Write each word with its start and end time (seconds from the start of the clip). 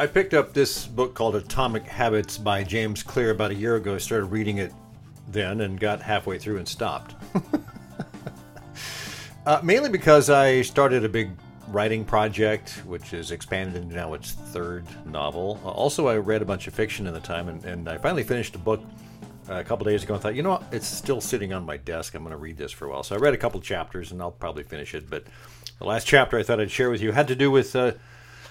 I 0.00 0.06
picked 0.06 0.32
up 0.32 0.52
this 0.52 0.86
book 0.86 1.16
called 1.16 1.34
Atomic 1.34 1.84
Habits 1.84 2.38
by 2.38 2.62
James 2.62 3.02
Clear 3.02 3.32
about 3.32 3.50
a 3.50 3.54
year 3.56 3.74
ago. 3.74 3.96
I 3.96 3.98
started 3.98 4.26
reading 4.26 4.58
it 4.58 4.72
then 5.26 5.62
and 5.62 5.78
got 5.78 6.00
halfway 6.00 6.38
through 6.38 6.58
and 6.58 6.68
stopped. 6.68 7.16
uh, 9.46 9.60
mainly 9.64 9.90
because 9.90 10.30
I 10.30 10.62
started 10.62 11.04
a 11.04 11.08
big 11.08 11.32
writing 11.66 12.04
project, 12.04 12.80
which 12.86 13.12
is 13.12 13.32
expanded 13.32 13.82
into 13.82 13.96
now 13.96 14.14
its 14.14 14.34
third 14.34 14.86
novel. 15.04 15.60
Also, 15.64 16.06
I 16.06 16.18
read 16.18 16.42
a 16.42 16.44
bunch 16.44 16.68
of 16.68 16.74
fiction 16.74 17.08
in 17.08 17.12
the 17.12 17.18
time, 17.18 17.48
and, 17.48 17.64
and 17.64 17.88
I 17.88 17.98
finally 17.98 18.22
finished 18.22 18.54
a 18.54 18.58
book 18.58 18.80
uh, 19.50 19.54
a 19.54 19.64
couple 19.64 19.84
days 19.84 20.04
ago 20.04 20.14
and 20.14 20.22
thought, 20.22 20.36
you 20.36 20.44
know 20.44 20.50
what, 20.50 20.62
it's 20.70 20.86
still 20.86 21.20
sitting 21.20 21.52
on 21.52 21.66
my 21.66 21.76
desk. 21.76 22.14
I'm 22.14 22.22
going 22.22 22.30
to 22.30 22.36
read 22.36 22.56
this 22.56 22.70
for 22.70 22.84
a 22.84 22.88
while. 22.88 23.02
So 23.02 23.16
I 23.16 23.18
read 23.18 23.34
a 23.34 23.38
couple 23.38 23.60
chapters, 23.60 24.12
and 24.12 24.22
I'll 24.22 24.30
probably 24.30 24.62
finish 24.62 24.94
it. 24.94 25.10
But 25.10 25.24
the 25.80 25.86
last 25.86 26.06
chapter 26.06 26.38
I 26.38 26.44
thought 26.44 26.60
I'd 26.60 26.70
share 26.70 26.88
with 26.88 27.02
you 27.02 27.10
had 27.10 27.26
to 27.26 27.34
do 27.34 27.50
with 27.50 27.74
uh, 27.74 27.94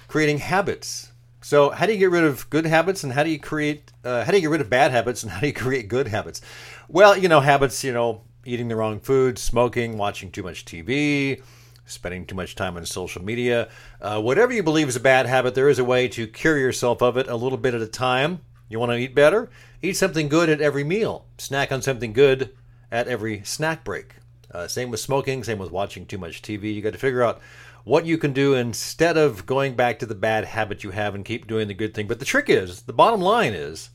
creating 0.09 0.39
habits 0.39 1.13
so, 1.41 1.69
how 1.69 1.85
do 1.85 1.93
you 1.93 1.99
get 1.99 2.11
rid 2.11 2.23
of 2.23 2.49
good 2.49 2.65
habits, 2.65 3.03
and 3.03 3.13
how 3.13 3.23
do 3.23 3.29
you 3.29 3.39
create? 3.39 3.91
Uh, 4.03 4.23
how 4.23 4.31
do 4.31 4.37
you 4.37 4.41
get 4.41 4.49
rid 4.49 4.61
of 4.61 4.69
bad 4.69 4.91
habits, 4.91 5.23
and 5.23 5.31
how 5.31 5.39
do 5.39 5.47
you 5.47 5.53
create 5.65 5.87
good 5.87 6.07
habits? 6.07 6.41
Well, 6.87 7.17
you 7.17 7.29
know, 7.29 7.39
habits. 7.39 7.83
You 7.83 7.93
know, 7.93 8.21
eating 8.45 8.67
the 8.67 8.75
wrong 8.75 8.99
food, 8.99 9.37
smoking, 9.37 9.97
watching 9.97 10.31
too 10.31 10.43
much 10.43 10.65
TV, 10.65 11.41
spending 11.85 12.25
too 12.25 12.35
much 12.35 12.55
time 12.55 12.75
on 12.77 12.85
social 12.85 13.23
media. 13.23 13.69
Uh, 14.01 14.21
whatever 14.21 14.53
you 14.53 14.63
believe 14.63 14.87
is 14.87 14.95
a 14.95 15.01
bad 15.01 15.25
habit, 15.25 15.53
there 15.53 15.69
is 15.69 15.79
a 15.79 15.85
way 15.85 16.07
to 16.07 16.27
cure 16.27 16.57
yourself 16.57 17.01
of 17.01 17.17
it 17.17 17.27
a 17.27 17.35
little 17.35 17.57
bit 17.57 17.73
at 17.73 17.81
a 17.81 17.87
time. 17.87 18.41
You 18.69 18.79
want 18.79 18.91
to 18.91 18.97
eat 18.97 19.15
better? 19.15 19.49
Eat 19.81 19.95
something 19.95 20.27
good 20.27 20.49
at 20.49 20.59
every 20.59 20.83
meal. 20.83 21.25
Snack 21.37 21.71
on 21.71 21.81
something 21.81 22.13
good 22.13 22.55
at 22.91 23.07
every 23.07 23.43
snack 23.43 23.83
break. 23.83 24.15
Uh, 24.51 24.67
same 24.67 24.89
with 24.89 24.99
smoking. 24.99 25.43
Same 25.43 25.59
with 25.59 25.71
watching 25.71 26.05
too 26.05 26.17
much 26.17 26.41
TV. 26.41 26.73
You 26.73 26.81
got 26.81 26.93
to 26.93 26.99
figure 26.99 27.23
out 27.23 27.41
what 27.87 28.05
you 28.05 28.17
can 28.17 28.33
do 28.33 28.53
instead 28.53 29.15
of 29.15 29.45
going 29.45 29.73
back 29.73 29.97
to 29.97 30.05
the 30.05 30.13
bad 30.13 30.43
habit 30.43 30.83
you 30.83 30.91
have 30.91 31.15
and 31.15 31.23
keep 31.23 31.47
doing 31.47 31.69
the 31.69 31.73
good 31.73 31.93
thing. 31.93 32.05
But 32.05 32.19
the 32.19 32.25
trick 32.25 32.49
is, 32.49 32.81
the 32.81 32.91
bottom 32.91 33.21
line 33.21 33.53
is, 33.53 33.91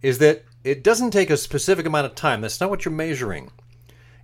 is 0.00 0.18
that 0.18 0.44
it 0.62 0.84
doesn't 0.84 1.10
take 1.10 1.28
a 1.28 1.36
specific 1.36 1.86
amount 1.86 2.06
of 2.06 2.14
time. 2.14 2.40
That's 2.40 2.60
not 2.60 2.70
what 2.70 2.84
you're 2.84 2.94
measuring. 2.94 3.50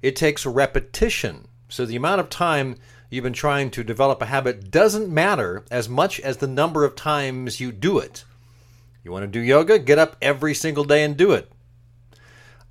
It 0.03 0.15
takes 0.15 0.47
repetition. 0.47 1.49
So 1.69 1.85
the 1.85 1.97
amount 1.97 2.21
of 2.21 2.31
time 2.31 2.77
you've 3.11 3.25
been 3.25 3.33
trying 3.33 3.73
to 3.73 3.83
develop 3.83 4.23
a 4.23 4.27
habit 4.27 4.71
doesn't 4.71 5.13
matter 5.13 5.65
as 5.73 5.89
much 5.89 6.21
as 6.21 6.37
the 6.37 6.47
number 6.47 6.85
of 6.85 6.95
times 6.95 7.59
you 7.59 7.73
do 7.73 7.99
it. 7.99 8.25
You 9.03 9.11
want 9.11 9.25
to 9.25 9.27
do 9.27 9.41
yoga? 9.41 9.81
Get 9.81 9.99
up 9.99 10.17
every 10.23 10.55
single 10.55 10.85
day 10.85 11.03
and 11.03 11.17
do 11.17 11.33
it. 11.33 11.51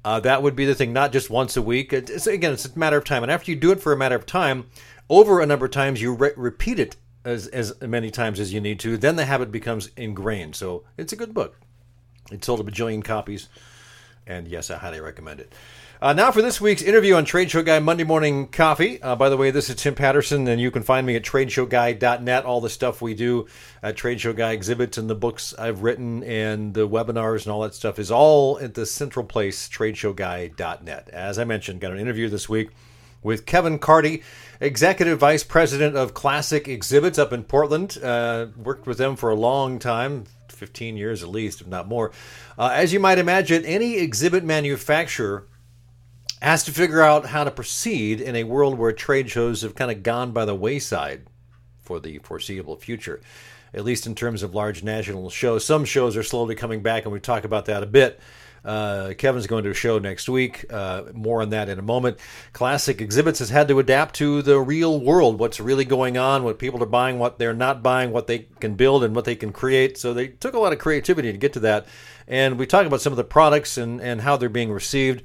Uh, 0.06 0.20
that 0.20 0.44
would 0.44 0.56
be 0.56 0.66
the 0.66 0.76
thing, 0.76 0.92
not 0.92 1.14
just 1.14 1.30
once 1.30 1.56
a 1.56 1.62
week. 1.62 1.94
It's, 1.94 2.28
again, 2.28 2.54
it's 2.54 2.66
a 2.66 2.78
matter 2.78 2.98
of 2.98 3.06
time. 3.06 3.24
And 3.24 3.32
after 3.32 3.52
you 3.52 3.58
do 3.58 3.72
it 3.72 3.82
for 3.82 3.94
a 3.94 3.98
matter 3.98 4.16
of 4.16 4.26
time, 4.26 4.70
over 5.10 5.40
a 5.40 5.46
number 5.46 5.66
of 5.66 5.72
times, 5.72 6.02
you 6.02 6.14
re- 6.14 6.32
repeat 6.36 6.80
it 6.80 6.98
as, 7.24 7.48
as 7.48 7.80
many 7.82 8.12
times 8.12 8.40
as 8.40 8.52
you 8.52 8.60
need 8.60 8.80
to. 8.82 8.98
Then 8.98 9.16
the 9.16 9.26
habit 9.26 9.52
becomes 9.52 9.90
ingrained. 9.96 10.56
So 10.56 10.84
it's 10.98 11.14
a 11.14 11.18
good 11.18 11.34
book. 11.34 11.58
It 12.32 12.44
sold 12.44 12.60
a 12.60 12.64
bajillion 12.64 13.04
copies. 13.04 13.48
And 14.26 14.48
yes, 14.48 14.72
I 14.72 14.78
highly 14.78 15.02
recommend 15.02 15.40
it. 15.40 15.54
Uh, 16.02 16.12
now 16.12 16.32
for 16.32 16.42
this 16.42 16.60
week's 16.60 16.82
interview 16.82 17.16
on 17.16 17.24
Trade 17.24 17.50
Show 17.50 17.64
Guy 17.64 17.80
Monday 17.80 18.04
Morning 18.04 18.48
Coffee. 18.48 19.02
Uh, 19.02 19.16
by 19.16 19.30
the 19.30 19.38
way, 19.38 19.52
this 19.52 19.70
is 19.70 19.78
Tim 19.78 19.96
Patterson, 19.96 20.46
and 20.50 20.60
you 20.60 20.70
can 20.70 20.84
find 20.84 21.08
me 21.08 21.16
at 21.16 21.24
tradeshowguy.net. 21.24 22.44
All 22.44 22.60
the 22.60 22.70
stuff 22.70 23.02
we 23.02 23.14
do 23.14 23.48
at 23.82 23.96
Trade 23.96 24.20
Show 24.20 24.34
Guy 24.34 24.52
exhibits 24.52 24.98
and 24.98 25.10
the 25.10 25.16
books 25.16 25.54
I've 25.58 25.82
written 25.82 26.22
and 26.24 26.74
the 26.74 26.90
webinars 26.90 27.44
and 27.44 27.54
all 27.54 27.62
that 27.62 27.74
stuff 27.74 28.00
is 28.00 28.12
all 28.12 28.60
at 28.60 28.74
the 28.74 28.86
central 28.86 29.26
place, 29.26 29.70
tradeshowguy.net. 29.70 31.10
As 31.14 31.40
I 31.40 31.46
mentioned, 31.46 31.80
got 31.80 31.94
an 31.94 32.00
interview 32.00 32.28
this 32.28 32.50
week 32.50 32.72
with 33.22 33.46
Kevin 33.46 33.80
Carty, 33.80 34.24
Executive 34.60 35.20
Vice 35.20 35.44
President 35.44 35.96
of 35.96 36.14
Classic 36.14 36.68
Exhibits 36.68 37.18
up 37.18 37.32
in 37.34 37.44
Portland. 37.44 37.98
Uh, 38.04 38.48
worked 38.58 38.86
with 38.86 38.98
them 38.98 39.16
for 39.16 39.30
a 39.30 39.36
long 39.36 39.80
time, 39.80 40.26
15 40.54 40.98
years 40.98 41.24
at 41.24 41.30
least, 41.30 41.62
if 41.62 41.68
not 41.68 41.88
more. 41.88 42.12
Uh, 42.58 42.72
as 42.74 42.94
you 42.94 43.00
might 43.00 43.18
imagine, 43.18 43.66
any 43.66 43.98
exhibit 43.98 44.44
manufacturer 44.44 45.48
has 46.42 46.64
to 46.66 46.72
figure 46.72 47.02
out 47.02 47.28
how 47.28 47.44
to 47.44 47.52
proceed 47.52 48.20
in 48.20 48.36
a 48.36 48.44
world 48.44 48.78
where 48.78 48.92
trade 48.92 49.30
shows 49.30 49.62
have 49.62 49.76
kind 49.76 49.90
of 49.90 50.04
gone 50.04 50.32
by 50.32 50.44
the 50.44 50.56
wayside 50.56 51.26
for 51.82 52.00
the 52.00 52.20
foreseeable 52.20 52.76
future, 52.76 53.22
at 53.74 53.86
least 53.86 54.06
in 54.06 54.14
terms 54.14 54.44
of 54.44 54.54
large 54.54 54.84
national 54.84 55.30
shows. 55.30 55.66
Some 55.66 55.86
shows 55.86 56.18
are 56.18 56.24
slowly 56.24 56.56
coming 56.56 56.82
back, 56.82 57.04
and 57.04 57.14
we 57.14 57.20
talk 57.20 57.46
about 57.46 57.66
that 57.66 57.84
a 57.84 57.88
bit. 57.88 58.20
Uh, 58.64 59.14
Kevin's 59.18 59.48
going 59.48 59.64
to 59.66 59.72
a 59.72 59.74
show 59.74 60.00
next 60.00 60.30
week. 60.30 60.66
Uh, 60.72 61.04
more 61.14 61.42
on 61.42 61.50
that 61.50 61.70
in 61.70 61.80
a 61.80 61.84
moment. 61.84 62.18
Classic 62.54 63.02
Exhibits 63.02 63.40
has 63.40 63.50
had 63.50 63.68
to 63.68 63.80
adapt 63.80 64.16
to 64.16 64.42
the 64.42 64.60
real 64.60 65.00
world, 65.00 65.40
what's 65.40 65.60
really 65.60 65.86
going 65.86 66.18
on, 66.18 66.44
what 66.44 66.60
people 66.60 66.82
are 66.82 66.88
buying, 66.88 67.20
what 67.20 67.40
they're 67.40 67.54
not 67.54 67.84
buying, 67.84 68.12
what 68.12 68.28
they 68.28 68.48
can 68.60 68.76
build, 68.76 69.04
and 69.04 69.16
what 69.16 69.26
they 69.26 69.36
can 69.36 69.52
create. 69.52 69.98
So 69.98 70.14
they 70.14 70.28
took 70.28 70.54
a 70.54 70.60
lot 70.60 70.74
of 70.74 70.80
creativity 70.80 71.32
to 71.32 71.38
get 71.38 71.54
to 71.54 71.60
that. 71.62 71.88
And 72.28 72.58
we 72.58 72.66
talk 72.66 72.86
about 72.86 73.02
some 73.02 73.14
of 73.14 73.18
the 73.18 73.24
products 73.24 73.78
and, 73.78 74.00
and 74.02 74.22
how 74.22 74.38
they're 74.38 74.50
being 74.50 74.72
received. 74.72 75.24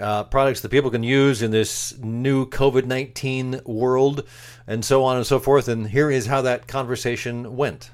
Uh, 0.00 0.24
products 0.24 0.60
that 0.62 0.70
people 0.70 0.90
can 0.90 1.02
use 1.02 1.42
in 1.42 1.50
this 1.50 1.98
new 1.98 2.46
COVID 2.46 2.86
19 2.86 3.60
world, 3.66 4.26
and 4.66 4.84
so 4.84 5.04
on 5.04 5.16
and 5.16 5.26
so 5.26 5.38
forth. 5.38 5.68
And 5.68 5.88
here 5.88 6.10
is 6.10 6.26
how 6.26 6.42
that 6.42 6.66
conversation 6.66 7.56
went. 7.56 7.90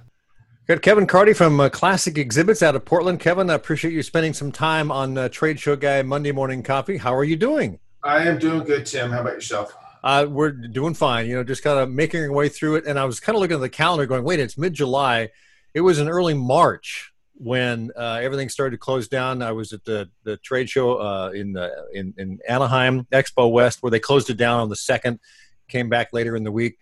Got 0.67 0.83
Kevin 0.83 1.07
Carty 1.07 1.33
from 1.33 1.61
uh, 1.61 1.69
Classic 1.69 2.19
Exhibits 2.19 2.61
out 2.61 2.75
of 2.75 2.85
Portland. 2.85 3.21
Kevin, 3.21 3.51
I 3.51 3.55
appreciate 3.55 3.95
you 3.95 4.03
spending 4.03 4.33
some 4.33 4.51
time 4.51 4.91
on 4.91 5.17
uh, 5.17 5.29
Trade 5.29 5.61
Show 5.61 5.77
Guy 5.77 6.03
Monday 6.03 6.33
Morning 6.33 6.65
Coffee. 6.65 6.97
How 6.97 7.15
are 7.15 7.23
you 7.23 7.37
doing? 7.37 7.79
I 8.03 8.27
am 8.27 8.41
doing 8.41 8.65
good, 8.65 8.85
Tim. 8.85 9.13
How 9.13 9.21
about 9.21 9.35
yourself? 9.35 9.73
Uh, 10.03 10.27
we're 10.29 10.51
doing 10.51 10.95
fine. 10.95 11.29
You 11.29 11.37
know, 11.37 11.45
just 11.45 11.63
kind 11.63 11.79
of 11.79 11.89
making 11.89 12.25
our 12.25 12.33
way 12.33 12.49
through 12.49 12.77
it. 12.77 12.85
And 12.85 12.99
I 12.99 13.05
was 13.05 13.21
kind 13.21 13.37
of 13.37 13.43
looking 13.43 13.55
at 13.55 13.61
the 13.61 13.69
calendar, 13.69 14.07
going, 14.07 14.25
"Wait, 14.25 14.41
it's 14.41 14.59
mid-July. 14.59 15.29
It 15.73 15.83
was 15.83 16.01
in 16.01 16.09
early 16.09 16.35
March 16.35 17.13
when 17.35 17.93
uh, 17.97 18.19
everything 18.21 18.49
started 18.49 18.73
to 18.73 18.79
close 18.79 19.07
down. 19.07 19.43
I 19.43 19.53
was 19.53 19.73
at 19.73 19.85
the, 19.85 20.11
the 20.25 20.37
trade 20.39 20.69
show 20.69 20.97
uh, 20.97 21.31
in, 21.33 21.57
in 21.95 22.13
in 22.19 22.41
Anaheim 22.49 23.07
Expo 23.13 23.53
West, 23.53 23.85
where 23.85 23.93
they 23.93 24.01
closed 24.01 24.31
it 24.31 24.37
down 24.37 24.59
on 24.59 24.69
the 24.69 24.75
second. 24.75 25.21
Came 25.69 25.89
back 25.89 26.09
later 26.13 26.35
in 26.35 26.43
the 26.43 26.51
week 26.51 26.77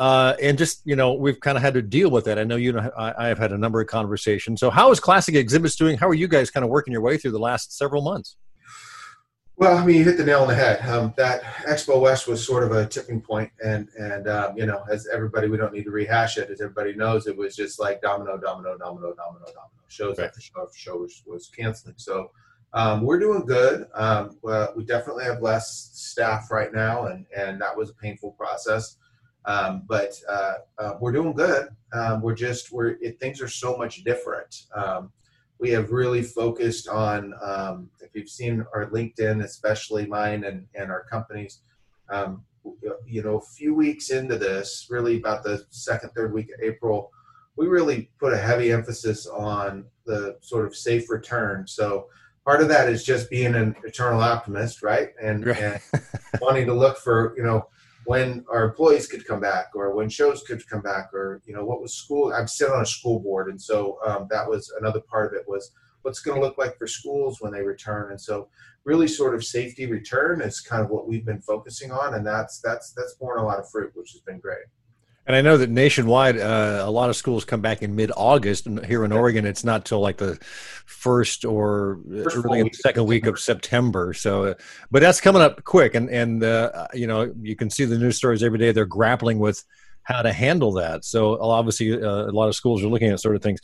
uh, 0.00 0.34
and 0.40 0.56
just 0.56 0.80
you 0.86 0.96
know 0.96 1.12
we've 1.12 1.38
kind 1.40 1.58
of 1.58 1.62
had 1.62 1.74
to 1.74 1.82
deal 1.82 2.10
with 2.10 2.24
that. 2.24 2.38
I 2.38 2.44
know 2.44 2.56
you 2.56 2.72
know 2.72 2.90
I, 2.96 3.28
have 3.28 3.38
had 3.38 3.52
a 3.52 3.58
number 3.58 3.82
of 3.82 3.86
conversations. 3.86 4.58
So 4.58 4.70
how 4.70 4.90
is 4.90 4.98
Classic 4.98 5.34
Exhibits 5.34 5.76
doing? 5.76 5.98
How 5.98 6.08
are 6.08 6.14
you 6.14 6.26
guys 6.26 6.50
kind 6.50 6.64
of 6.64 6.70
working 6.70 6.90
your 6.90 7.02
way 7.02 7.18
through 7.18 7.32
the 7.32 7.38
last 7.38 7.76
several 7.76 8.00
months? 8.00 8.36
Well, 9.56 9.76
I 9.76 9.84
mean, 9.84 9.96
you 9.96 10.04
hit 10.04 10.16
the 10.16 10.24
nail 10.24 10.40
on 10.40 10.48
the 10.48 10.54
head. 10.54 10.80
Um, 10.88 11.12
that 11.18 11.42
Expo 11.42 12.00
West 12.00 12.26
was 12.26 12.44
sort 12.44 12.62
of 12.62 12.72
a 12.72 12.86
tipping 12.86 13.20
point, 13.20 13.50
and 13.62 13.90
and 13.98 14.26
um, 14.26 14.56
you 14.56 14.64
know, 14.64 14.82
as 14.90 15.06
everybody, 15.12 15.48
we 15.48 15.58
don't 15.58 15.74
need 15.74 15.84
to 15.84 15.90
rehash 15.90 16.38
it. 16.38 16.48
As 16.48 16.62
everybody 16.62 16.94
knows, 16.94 17.26
it 17.26 17.36
was 17.36 17.54
just 17.54 17.78
like 17.78 18.00
domino, 18.00 18.38
domino, 18.38 18.78
domino, 18.78 19.12
domino, 19.14 19.44
domino. 19.44 19.70
Shows 19.88 20.18
after 20.18 20.40
show 20.40 20.62
after 20.62 20.78
show 20.78 20.96
was, 20.96 21.22
was 21.26 21.50
canceling. 21.54 21.96
So 21.98 22.30
um, 22.72 23.02
we're 23.02 23.18
doing 23.18 23.44
good. 23.44 23.86
Um, 23.92 24.38
well, 24.40 24.72
we 24.74 24.84
definitely 24.84 25.24
have 25.24 25.42
less 25.42 25.90
staff 25.92 26.50
right 26.50 26.72
now, 26.72 27.08
and 27.08 27.26
and 27.36 27.60
that 27.60 27.76
was 27.76 27.90
a 27.90 27.94
painful 27.94 28.30
process. 28.32 28.96
Um, 29.46 29.84
but 29.88 30.14
uh, 30.28 30.54
uh, 30.78 30.92
we're 31.00 31.12
doing 31.12 31.32
good. 31.32 31.68
Um, 31.92 32.20
we're 32.22 32.34
just 32.34 32.72
we're 32.72 32.96
it, 33.00 33.18
things 33.20 33.40
are 33.40 33.48
so 33.48 33.76
much 33.76 34.04
different. 34.04 34.66
Um, 34.74 35.12
we 35.58 35.70
have 35.70 35.90
really 35.90 36.22
focused 36.22 36.88
on 36.88 37.34
um, 37.42 37.90
if 38.00 38.10
you've 38.14 38.28
seen 38.28 38.64
our 38.74 38.90
LinkedIn, 38.90 39.42
especially 39.44 40.06
mine 40.06 40.44
and 40.44 40.66
and 40.74 40.90
our 40.90 41.04
companies. 41.04 41.60
Um, 42.10 42.42
you 43.06 43.22
know, 43.22 43.38
a 43.38 43.40
few 43.40 43.74
weeks 43.74 44.10
into 44.10 44.36
this, 44.36 44.86
really 44.90 45.16
about 45.16 45.42
the 45.42 45.64
second 45.70 46.10
third 46.10 46.34
week 46.34 46.50
of 46.50 46.60
April, 46.62 47.10
we 47.56 47.66
really 47.68 48.10
put 48.18 48.34
a 48.34 48.38
heavy 48.38 48.72
emphasis 48.72 49.26
on 49.26 49.84
the 50.04 50.36
sort 50.40 50.66
of 50.66 50.76
safe 50.76 51.08
return. 51.08 51.66
So 51.66 52.08
part 52.44 52.60
of 52.60 52.68
that 52.68 52.88
is 52.88 53.04
just 53.04 53.30
being 53.30 53.54
an 53.54 53.76
eternal 53.84 54.20
optimist, 54.20 54.82
right? 54.82 55.10
And, 55.22 55.46
and 55.46 55.80
wanting 56.40 56.66
to 56.66 56.74
look 56.74 56.98
for 56.98 57.34
you 57.36 57.42
know 57.42 57.66
when 58.10 58.44
our 58.50 58.64
employees 58.64 59.06
could 59.06 59.24
come 59.24 59.38
back 59.38 59.66
or 59.72 59.94
when 59.94 60.08
shows 60.08 60.42
could 60.42 60.68
come 60.68 60.82
back 60.82 61.14
or 61.14 61.40
you 61.46 61.54
know 61.54 61.64
what 61.64 61.80
was 61.80 61.94
school 61.94 62.32
i'm 62.34 62.48
sitting 62.48 62.74
on 62.74 62.82
a 62.82 62.86
school 62.86 63.20
board. 63.20 63.46
And 63.48 63.62
so 63.62 63.98
um, 64.04 64.26
that 64.30 64.48
was 64.48 64.72
another 64.80 65.00
part 65.00 65.32
of 65.32 65.38
it 65.38 65.46
was 65.46 65.70
what's 66.02 66.18
going 66.18 66.36
to 66.36 66.44
look 66.44 66.58
like 66.58 66.76
for 66.76 66.88
schools 66.88 67.40
when 67.40 67.52
they 67.52 67.62
return. 67.62 68.10
And 68.10 68.20
so 68.20 68.48
really 68.82 69.06
sort 69.06 69.36
of 69.36 69.44
safety 69.44 69.86
return 69.86 70.40
is 70.40 70.60
kind 70.60 70.82
of 70.82 70.90
what 70.90 71.06
we've 71.06 71.24
been 71.24 71.40
focusing 71.40 71.92
on. 71.92 72.14
And 72.14 72.26
that's 72.26 72.60
that's 72.60 72.92
that's 72.94 73.14
borne 73.14 73.38
a 73.38 73.44
lot 73.44 73.60
of 73.60 73.70
fruit 73.70 73.92
which 73.94 74.10
has 74.10 74.22
been 74.22 74.40
great 74.40 74.66
and 75.26 75.36
I 75.36 75.42
know 75.42 75.56
that 75.58 75.70
nationwide, 75.70 76.38
uh, 76.38 76.82
a 76.84 76.90
lot 76.90 77.10
of 77.10 77.16
schools 77.16 77.44
come 77.44 77.60
back 77.60 77.82
in 77.82 77.94
mid-August, 77.94 78.66
and 78.66 78.84
here 78.84 79.04
in 79.04 79.12
Oregon, 79.12 79.46
it's 79.46 79.64
not 79.64 79.84
till 79.84 80.00
like 80.00 80.16
the 80.16 80.38
first 80.86 81.44
or 81.44 82.00
first 82.24 82.36
early 82.36 82.62
week 82.62 82.74
second 82.74 83.04
week 83.04 83.26
of 83.26 83.38
September. 83.38 84.12
So, 84.14 84.44
uh, 84.44 84.54
but 84.90 85.02
that's 85.02 85.20
coming 85.20 85.42
up 85.42 85.62
quick, 85.64 85.94
and 85.94 86.10
and 86.10 86.42
uh, 86.42 86.88
you 86.94 87.06
know 87.06 87.32
you 87.40 87.54
can 87.54 87.70
see 87.70 87.84
the 87.84 87.98
news 87.98 88.16
stories 88.16 88.42
every 88.42 88.58
day. 88.58 88.72
They're 88.72 88.86
grappling 88.86 89.38
with 89.38 89.62
how 90.02 90.22
to 90.22 90.32
handle 90.32 90.72
that. 90.72 91.04
So 91.04 91.40
obviously, 91.40 92.02
uh, 92.02 92.26
a 92.26 92.32
lot 92.32 92.48
of 92.48 92.54
schools 92.54 92.82
are 92.82 92.88
looking 92.88 93.10
at 93.10 93.20
sort 93.20 93.36
of 93.36 93.42
things. 93.42 93.60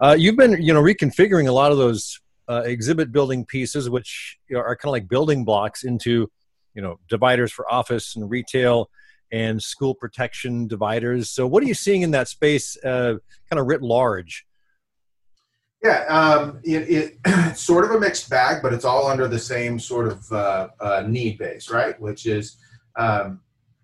Uh, 0.00 0.16
you've 0.18 0.36
been 0.36 0.60
you 0.62 0.72
know 0.72 0.82
reconfiguring 0.82 1.48
a 1.48 1.52
lot 1.52 1.70
of 1.70 1.78
those 1.78 2.20
uh, 2.48 2.62
exhibit 2.64 3.12
building 3.12 3.44
pieces, 3.44 3.88
which 3.90 4.38
are 4.54 4.76
kind 4.76 4.88
of 4.88 4.92
like 4.92 5.08
building 5.08 5.44
blocks 5.44 5.84
into 5.84 6.30
you 6.74 6.82
know 6.82 6.98
dividers 7.08 7.52
for 7.52 7.70
office 7.72 8.16
and 8.16 8.30
retail 8.30 8.90
and 9.34 9.60
school 9.60 9.96
protection 9.96 10.68
dividers. 10.68 11.28
So, 11.28 11.44
what 11.44 11.62
are 11.64 11.66
you 11.66 11.74
seeing 11.74 12.02
in 12.02 12.12
that 12.12 12.28
space, 12.28 12.76
uh, 12.84 13.14
kind 13.50 13.58
of 13.58 13.66
writ 13.66 13.82
large? 13.82 14.46
Yeah, 15.82 16.04
um, 16.06 16.60
it, 16.62 16.88
it, 16.88 17.18
it's 17.26 17.60
sort 17.60 17.84
of 17.84 17.90
a 17.90 17.98
mixed 17.98 18.30
bag, 18.30 18.62
but 18.62 18.72
it's 18.72 18.84
all 18.84 19.08
under 19.08 19.26
the 19.26 19.38
same 19.38 19.80
sort 19.80 20.06
of 20.06 20.32
uh, 20.32 20.68
uh, 20.80 21.02
need 21.08 21.38
base, 21.38 21.68
right? 21.68 22.00
Which 22.00 22.26
is 22.26 22.58
um, 22.96 23.40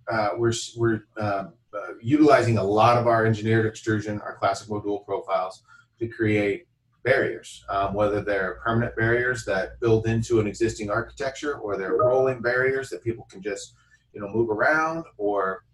uh, 0.09 0.31
we're 0.37 0.55
we're 0.77 1.03
um, 1.19 1.53
uh, 1.75 1.95
utilizing 2.01 2.59
a 2.59 2.65
lot 2.65 2.97
of 2.97 3.09
our 3.09 3.27
engineered 3.27 3.67
extrusion, 3.67 4.21
our 4.21 4.37
classic 4.37 4.69
module 4.69 5.05
profiles, 5.05 5.63
to 5.99 6.07
create 6.07 6.69
barriers, 7.03 7.65
um, 7.69 7.93
whether 7.95 8.21
they're 8.21 8.61
permanent 8.63 8.95
barriers 8.95 9.45
that 9.47 9.81
build 9.81 10.07
into 10.07 10.39
an 10.39 10.47
existing 10.47 10.91
architecture, 10.91 11.59
or 11.59 11.77
they're 11.77 11.97
rolling 11.97 12.41
barriers 12.41 12.89
that 12.91 13.03
people 13.03 13.27
can 13.29 13.43
just 13.43 13.75
you 14.13 14.21
know 14.21 14.29
move 14.29 14.51
around, 14.51 15.05
or 15.19 15.65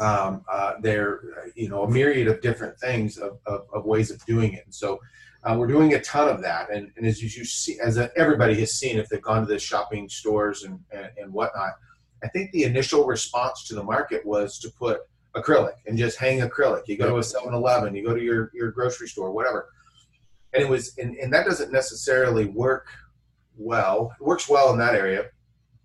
um, 0.00 0.44
uh, 0.50 0.74
they're 0.80 1.52
you 1.54 1.68
know 1.68 1.84
a 1.84 1.90
myriad 1.90 2.28
of 2.28 2.40
different 2.40 2.78
things 2.78 3.18
of, 3.18 3.38
of, 3.46 3.66
of 3.72 3.84
ways 3.84 4.10
of 4.10 4.24
doing 4.26 4.54
it. 4.54 4.64
And 4.64 4.74
so 4.74 5.00
uh, 5.44 5.56
we're 5.58 5.66
doing 5.66 5.94
a 5.94 6.00
ton 6.00 6.28
of 6.28 6.40
that, 6.42 6.70
and, 6.70 6.90
and 6.96 7.06
as 7.06 7.22
you 7.22 7.44
see, 7.44 7.78
as 7.80 7.98
everybody 8.16 8.58
has 8.60 8.74
seen, 8.74 8.98
if 8.98 9.08
they've 9.08 9.20
gone 9.20 9.42
to 9.42 9.46
the 9.46 9.58
shopping 9.58 10.08
stores 10.08 10.64
and, 10.64 10.80
and, 10.90 11.10
and 11.18 11.32
whatnot, 11.32 11.74
I 12.22 12.28
think 12.28 12.50
the 12.52 12.64
initial 12.64 13.04
response 13.04 13.64
to 13.68 13.74
the 13.74 13.82
market 13.82 14.24
was 14.24 14.58
to 14.60 14.70
put 14.70 15.00
acrylic 15.36 15.74
and 15.86 15.98
just 15.98 16.16
hang 16.18 16.40
acrylic. 16.40 16.82
You 16.86 16.96
go 16.96 17.08
to 17.08 17.16
a 17.16 17.20
7-Eleven, 17.20 17.94
you 17.94 18.04
go 18.04 18.14
to 18.14 18.22
your, 18.22 18.50
your 18.54 18.70
grocery 18.70 19.08
store, 19.08 19.32
whatever, 19.32 19.68
and 20.54 20.62
it 20.62 20.68
was, 20.68 20.96
and, 20.96 21.14
and 21.16 21.30
that 21.32 21.44
doesn't 21.44 21.72
necessarily 21.72 22.46
work 22.46 22.86
well. 23.58 24.14
It 24.18 24.24
works 24.24 24.48
well 24.48 24.72
in 24.72 24.78
that 24.78 24.94
area. 24.94 25.26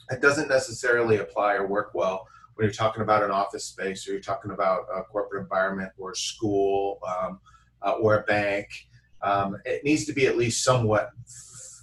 It 0.10 0.22
doesn't 0.22 0.50
necessarily 0.50 1.18
apply 1.18 1.56
or 1.56 1.68
work 1.68 1.92
well 1.94 2.28
when 2.56 2.66
you're 2.66 2.74
talking 2.74 3.04
about 3.04 3.24
an 3.24 3.32
office 3.32 3.66
space 3.66 4.08
or 4.08 4.12
you're 4.12 4.22
talking 4.22 4.52
about 4.52 4.86
a 4.94 5.04
corporate 5.04 5.42
environment 5.42 5.92
or 5.98 6.12
a 6.12 6.16
school 6.16 7.00
um, 7.08 7.40
uh, 7.82 7.92
or 7.94 8.20
a 8.20 8.24
bank 8.24 8.68
um, 9.22 9.58
it 9.66 9.84
needs 9.84 10.06
to 10.06 10.14
be 10.14 10.28
at 10.28 10.38
least 10.38 10.64
somewhat 10.64 11.12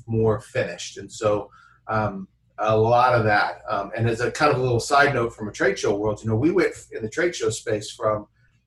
more 0.07 0.41
finished. 0.41 0.99
And 0.99 1.11
so 1.11 1.51
um, 1.89 2.29
a 2.59 2.77
lot 2.77 3.15
of 3.15 3.25
that. 3.25 3.61
Um, 3.69 3.91
and 3.97 4.09
as 4.09 4.21
a 4.21 4.31
kind 4.31 4.53
of 4.53 4.59
a 4.59 4.63
little 4.63 4.81
side 4.81 5.15
note 5.15 5.35
from 5.35 5.49
a 5.49 5.53
trade 5.53 5.79
show 5.79 5.95
world, 5.97 6.21
you 6.23 6.29
know, 6.29 6.37
we 6.37 6.51
went 6.51 6.75
in 6.93 7.03
the 7.03 7.11
trade 7.11 7.35
show 7.35 7.51
space 7.51 7.91
from 7.91 8.27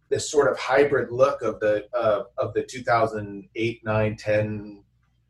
this 0.10 0.30
sort 0.30 0.52
of 0.52 0.58
hybrid 0.58 1.12
look 1.12 1.42
of 1.42 1.60
the 1.60 1.88
uh, 1.94 2.24
of 2.38 2.54
the 2.54 2.64
2008, 2.64 3.86
9, 3.86 4.16
10 4.16 4.84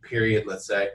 period, 0.03 0.45
let's 0.47 0.65
say. 0.65 0.89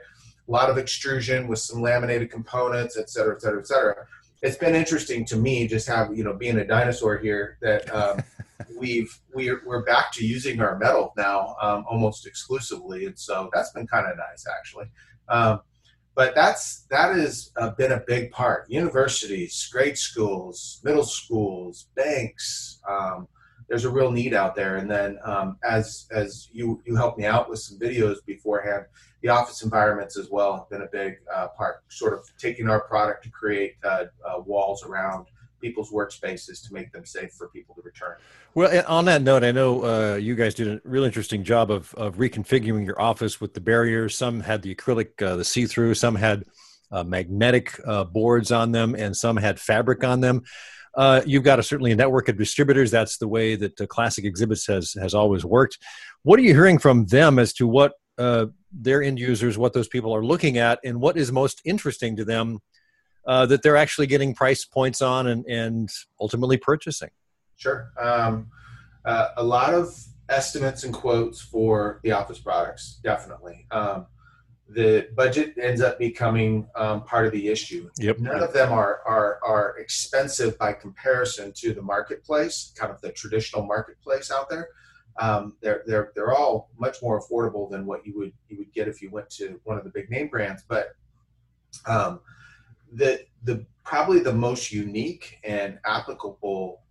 A 0.47 0.51
lot 0.51 0.69
of 0.69 0.77
extrusion 0.77 1.47
with 1.47 1.59
some 1.59 1.81
laminated 1.81 2.31
components, 2.31 2.97
et 2.97 3.09
cetera, 3.09 3.35
et 3.35 3.41
cetera, 3.41 3.59
et 3.59 3.67
cetera. 3.67 4.07
It's 4.41 4.57
been 4.57 4.75
interesting 4.75 5.25
to 5.27 5.37
me 5.37 5.67
just 5.67 5.87
have, 5.87 6.15
you 6.15 6.23
know, 6.23 6.33
being 6.33 6.57
a 6.57 6.65
dinosaur 6.65 7.17
here 7.17 7.57
that 7.61 7.93
um, 7.93 8.19
we've 8.79 9.17
we're, 9.33 9.61
we're 9.65 9.83
back 9.83 10.11
to 10.13 10.25
using 10.25 10.61
our 10.61 10.77
metal 10.77 11.13
now 11.17 11.55
um, 11.61 11.85
almost 11.89 12.27
exclusively, 12.27 13.05
and 13.05 13.17
so 13.17 13.49
that's 13.53 13.71
been 13.71 13.87
kind 13.87 14.05
of 14.05 14.17
nice 14.17 14.45
actually. 14.47 14.85
Um, 15.29 15.61
but 16.15 16.33
that's 16.33 16.85
that 16.89 17.15
has 17.15 17.51
uh, 17.57 17.71
been 17.71 17.91
a 17.91 18.01
big 18.07 18.31
part. 18.31 18.69
Universities, 18.69 19.67
grade 19.71 19.97
schools, 19.97 20.79
middle 20.83 21.03
schools, 21.03 21.87
banks. 21.95 22.79
Um, 22.89 23.27
there's 23.67 23.85
a 23.85 23.89
real 23.89 24.11
need 24.11 24.33
out 24.33 24.55
there. 24.55 24.77
And 24.77 24.89
then 24.89 25.17
um, 25.23 25.57
as 25.63 26.07
as 26.11 26.49
you 26.51 26.81
you 26.85 26.95
helped 26.95 27.17
me 27.17 27.25
out 27.25 27.49
with 27.49 27.59
some 27.59 27.79
videos 27.79 28.17
beforehand, 28.25 28.85
the 29.21 29.29
office 29.29 29.63
environments 29.63 30.17
as 30.17 30.29
well 30.29 30.57
have 30.57 30.69
been 30.69 30.83
a 30.83 30.91
big 30.91 31.17
uh, 31.33 31.47
part. 31.49 31.83
Sort 31.89 32.13
of 32.13 32.29
taking 32.37 32.69
our 32.69 32.81
product 32.81 33.23
to 33.23 33.29
create 33.29 33.75
uh, 33.83 34.05
uh 34.27 34.39
walls 34.39 34.83
around 34.83 35.27
people's 35.61 35.89
workspaces 35.89 36.63
to 36.67 36.73
make 36.73 36.91
them 36.91 37.05
safe 37.05 37.31
for 37.31 37.47
people 37.47 37.73
to 37.73 37.81
return. 37.81 38.17
Well, 38.53 38.83
on 38.87 39.05
that 39.05 39.23
note, 39.23 39.43
I 39.43 39.51
know 39.51 39.83
uh, 39.83 40.15
you 40.15 40.35
guys 40.35 40.53
did 40.53 40.67
a 40.67 40.81
real 40.83 41.05
interesting 41.05 41.43
job 41.43 41.71
of, 41.71 41.91
of 41.95 42.17
reconfiguring 42.17 42.85
your 42.85 43.01
office 43.01 43.41
with 43.41 43.55
the 43.55 43.61
barriers. 43.61 44.15
Some 44.15 44.41
had 44.41 44.61
the 44.61 44.75
acrylic, 44.75 45.19
uh, 45.21 45.37
the 45.37 45.43
see 45.43 45.65
through, 45.65 45.95
some 45.95 46.13
had 46.15 46.43
uh, 46.91 47.03
magnetic 47.03 47.79
boards 48.11 48.51
on 48.51 48.73
them, 48.73 48.95
and 48.95 49.15
some 49.17 49.37
had 49.37 49.59
fabric 49.59 50.03
on 50.03 50.21
them. 50.21 50.43
Uh, 50.95 51.21
you've 51.25 51.43
got 51.43 51.59
a, 51.59 51.63
certainly 51.63 51.91
a 51.91 51.95
network 51.95 52.29
of 52.29 52.37
distributors. 52.37 52.91
That's 52.91 53.17
the 53.17 53.27
way 53.27 53.55
that 53.55 53.75
Classic 53.89 54.23
Exhibits 54.23 54.65
has, 54.67 54.93
has 54.93 55.13
always 55.13 55.43
worked. 55.43 55.77
What 56.23 56.39
are 56.39 56.43
you 56.43 56.53
hearing 56.53 56.79
from 56.79 57.05
them 57.07 57.37
as 57.37 57.53
to 57.53 57.67
what 57.67 57.93
uh, 58.17 58.47
their 58.71 59.03
end 59.03 59.19
users, 59.19 59.57
what 59.57 59.73
those 59.73 59.87
people 59.87 60.15
are 60.15 60.23
looking 60.23 60.57
at, 60.57 60.79
and 60.83 61.01
what 61.01 61.17
is 61.17 61.31
most 61.31 61.61
interesting 61.65 62.15
to 62.15 62.25
them 62.25 62.59
uh, 63.27 63.45
that 63.47 63.61
they're 63.61 63.77
actually 63.77 64.07
getting 64.07 64.33
price 64.33 64.65
points 64.65 65.01
on 65.01 65.27
and, 65.27 65.45
and 65.47 65.89
ultimately 66.19 66.57
purchasing? 66.57 67.09
Sure. 67.57 67.91
Um, 68.01 68.47
uh, 69.03 69.29
a 69.37 69.43
lot 69.43 69.73
of 69.73 69.93
estimates 70.29 70.83
and 70.83 70.93
quotes 70.93 71.41
for 71.41 71.99
the 72.03 72.11
office 72.11 72.39
products, 72.39 72.99
definitely. 73.03 73.65
Um, 73.71 74.07
the 74.67 75.07
budget 75.15 75.55
ends 75.61 75.81
up 75.81 75.99
becoming 75.99 76.67
um, 76.75 77.03
part 77.03 77.25
of 77.27 77.31
the 77.31 77.47
issue. 77.47 77.89
Yep. 77.99 78.19
None 78.19 78.41
of 78.41 78.51
them 78.51 78.71
are, 78.71 79.01
are 79.05 79.39
are 79.43 79.77
expensive 79.77 80.57
by 80.57 80.73
comparison 80.73 81.53
to 81.57 81.73
the 81.73 81.81
marketplace, 81.81 82.73
kind 82.75 82.91
of 82.91 82.99
the 83.01 83.11
traditional 83.11 83.63
marketplace 83.63 84.31
out 84.31 84.49
there. 84.49 84.69
Um, 85.17 85.55
they're 85.61 85.83
they're 85.85 86.11
they're 86.15 86.33
all 86.33 86.71
much 86.79 87.01
more 87.03 87.21
affordable 87.21 87.69
than 87.69 87.85
what 87.85 88.05
you 88.05 88.17
would 88.17 88.33
you 88.49 88.57
would 88.57 88.73
get 88.73 88.87
if 88.87 89.01
you 89.01 89.11
went 89.11 89.29
to 89.31 89.59
one 89.63 89.77
of 89.77 89.83
the 89.83 89.91
big 89.91 90.09
name 90.09 90.29
brands. 90.29 90.63
But 90.67 90.95
um, 91.85 92.21
the 92.91 93.23
the 93.43 93.65
probably 93.83 94.19
the 94.19 94.33
most 94.33 94.71
unique 94.71 95.39
and 95.43 95.77
applicable 95.85 96.81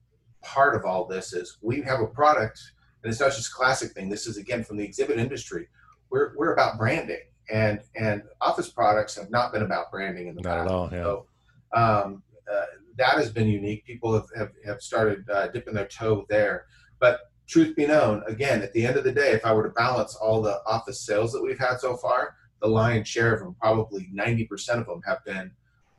part 0.43 0.76
of 0.76 0.85
all 0.85 1.06
this 1.06 1.32
is 1.32 1.59
we 1.61 1.82
have 1.82 2.00
a 2.00 2.06
product, 2.06 2.61
and 3.03 3.11
it's 3.11 3.21
not 3.21 3.32
just 3.32 3.50
a 3.50 3.55
classic 3.55 3.93
thing. 3.93 4.09
This 4.09 4.29
is 4.29 4.37
again 4.37 4.62
from 4.62 4.76
the 4.76 4.85
exhibit 4.85 5.19
industry. 5.19 5.67
We're 6.09 6.35
we're 6.37 6.53
about 6.53 6.79
branding, 6.79 7.23
and 7.50 7.81
and 7.94 8.23
office 8.41 8.69
products 8.69 9.17
have 9.17 9.31
not 9.31 9.52
been 9.52 9.62
about 9.62 9.91
branding 9.91 10.29
in 10.29 10.35
the 10.35 10.43
not 10.43 10.58
past. 10.58 10.70
At 10.70 10.75
all, 10.75 10.88
yeah. 10.93 11.02
So 11.02 11.26
um, 11.75 12.23
uh, 12.50 12.64
that 12.96 13.14
has 13.14 13.31
been 13.31 13.49
unique. 13.49 13.85
People 13.85 14.14
have 14.14 14.29
have, 14.37 14.52
have 14.64 14.81
started 14.81 15.29
uh, 15.31 15.49
dipping 15.49 15.75
their 15.75 15.87
toe 15.87 16.26
there, 16.29 16.67
but 16.99 17.20
truth 17.46 17.76
be 17.76 17.87
known, 17.87 18.23
again, 18.26 18.62
at 18.62 18.73
the 18.73 18.87
end 18.87 18.96
of 18.96 19.05
the 19.05 19.12
day, 19.12 19.32
if 19.32 19.44
I 19.44 19.52
were 19.52 19.64
to 19.64 19.70
balance 19.70 20.14
all 20.17 20.41
the 20.41 20.61
office 20.67 21.05
sales 21.05 21.32
that 21.32 21.43
we've 21.43 21.58
had 21.58 21.79
so 21.79 21.96
far, 21.96 22.37
the 22.61 22.69
lion's 22.69 23.08
share 23.08 23.35
of 23.35 23.41
them, 23.41 23.55
probably 23.61 24.11
90% 24.14 24.49
of 24.81 24.87
them, 24.87 25.02
have 25.06 25.25
been 25.25 25.50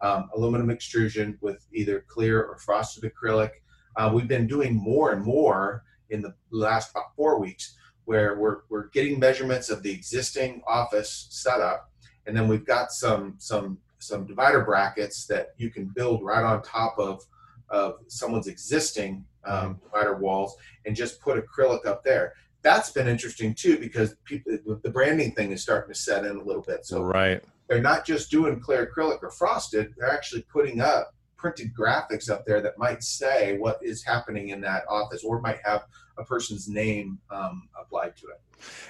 um, 0.01 0.30
aluminum 0.36 0.69
extrusion 0.69 1.38
with 1.41 1.65
either 1.72 2.03
clear 2.08 2.43
or 2.43 2.58
frosted 2.58 3.03
acrylic. 3.03 3.51
Uh, 3.96 4.12
we've 4.13 4.27
been 4.27 4.48
doing 4.48 4.75
more 4.75 5.12
and 5.12 5.24
more 5.24 5.84
in 6.10 6.22
the 6.22 6.34
last 6.51 6.91
about 6.91 7.15
four 7.15 7.39
weeks 7.39 7.75
where 8.05 8.38
we're, 8.39 8.59
we're 8.69 8.88
getting 8.89 9.19
measurements 9.19 9.69
of 9.69 9.83
the 9.83 9.91
existing 9.91 10.62
office 10.67 11.27
setup 11.29 11.91
and 12.25 12.35
then 12.35 12.47
we've 12.47 12.65
got 12.65 12.91
some 12.91 13.35
some 13.38 13.77
some 14.00 14.25
divider 14.25 14.62
brackets 14.62 15.25
that 15.25 15.50
you 15.57 15.69
can 15.69 15.85
build 15.95 16.24
right 16.24 16.43
on 16.43 16.62
top 16.62 16.97
of 16.97 17.24
of 17.69 17.95
someone's 18.07 18.47
existing 18.47 19.25
um, 19.45 19.79
divider 19.83 20.15
walls 20.15 20.55
and 20.85 20.95
just 20.95 21.19
put 21.19 21.43
acrylic 21.43 21.85
up 21.85 22.03
there. 22.03 22.33
That's 22.62 22.91
been 22.91 23.07
interesting 23.07 23.53
too 23.53 23.77
because 23.77 24.15
people 24.25 24.57
the 24.83 24.89
branding 24.89 25.33
thing 25.33 25.51
is 25.51 25.62
starting 25.62 25.93
to 25.93 26.00
set 26.00 26.25
in 26.25 26.38
a 26.38 26.43
little 26.43 26.63
bit. 26.63 26.85
So 26.85 27.01
right. 27.01 27.43
they're 27.67 27.81
not 27.81 28.05
just 28.05 28.31
doing 28.31 28.59
clear 28.59 28.91
acrylic 28.91 29.21
or 29.21 29.31
frosted, 29.31 29.93
they're 29.97 30.12
actually 30.12 30.43
putting 30.43 30.81
up 30.81 31.12
printed 31.38 31.71
graphics 31.77 32.29
up 32.29 32.45
there 32.45 32.62
that 32.62 32.77
might 32.77 33.03
say 33.03 33.57
what 33.57 33.77
is 33.81 34.03
happening 34.03 34.50
in 34.50 34.62
that 34.62 34.83
office 34.89 35.24
or 35.24 35.41
might 35.41 35.59
have 35.63 35.83
a 36.17 36.24
person's 36.24 36.67
name 36.67 37.19
um, 37.31 37.67
applied 37.79 38.15
to 38.17 38.27
it. 38.27 38.41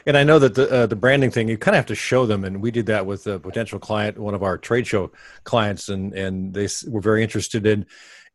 And 0.06 0.16
I 0.18 0.24
know 0.24 0.40
that 0.40 0.56
the 0.56 0.70
uh, 0.72 0.86
the 0.86 0.96
branding 0.96 1.32
thing 1.32 1.48
you 1.48 1.58
kind 1.58 1.76
of 1.76 1.80
have 1.80 1.88
to 1.88 1.96
show 1.96 2.26
them, 2.26 2.44
and 2.44 2.62
we 2.62 2.72
did 2.72 2.86
that 2.88 3.06
with 3.06 3.28
a 3.28 3.40
potential 3.40 3.80
client, 3.80 4.18
one 4.18 4.36
of 4.36 4.44
our 4.44 4.58
trade 4.58 4.86
show 4.88 5.12
clients, 5.44 5.90
and 5.90 6.14
and 6.14 6.54
they 6.54 6.68
were 6.88 7.02
very 7.02 7.24
interested 7.24 7.66
in 7.66 7.86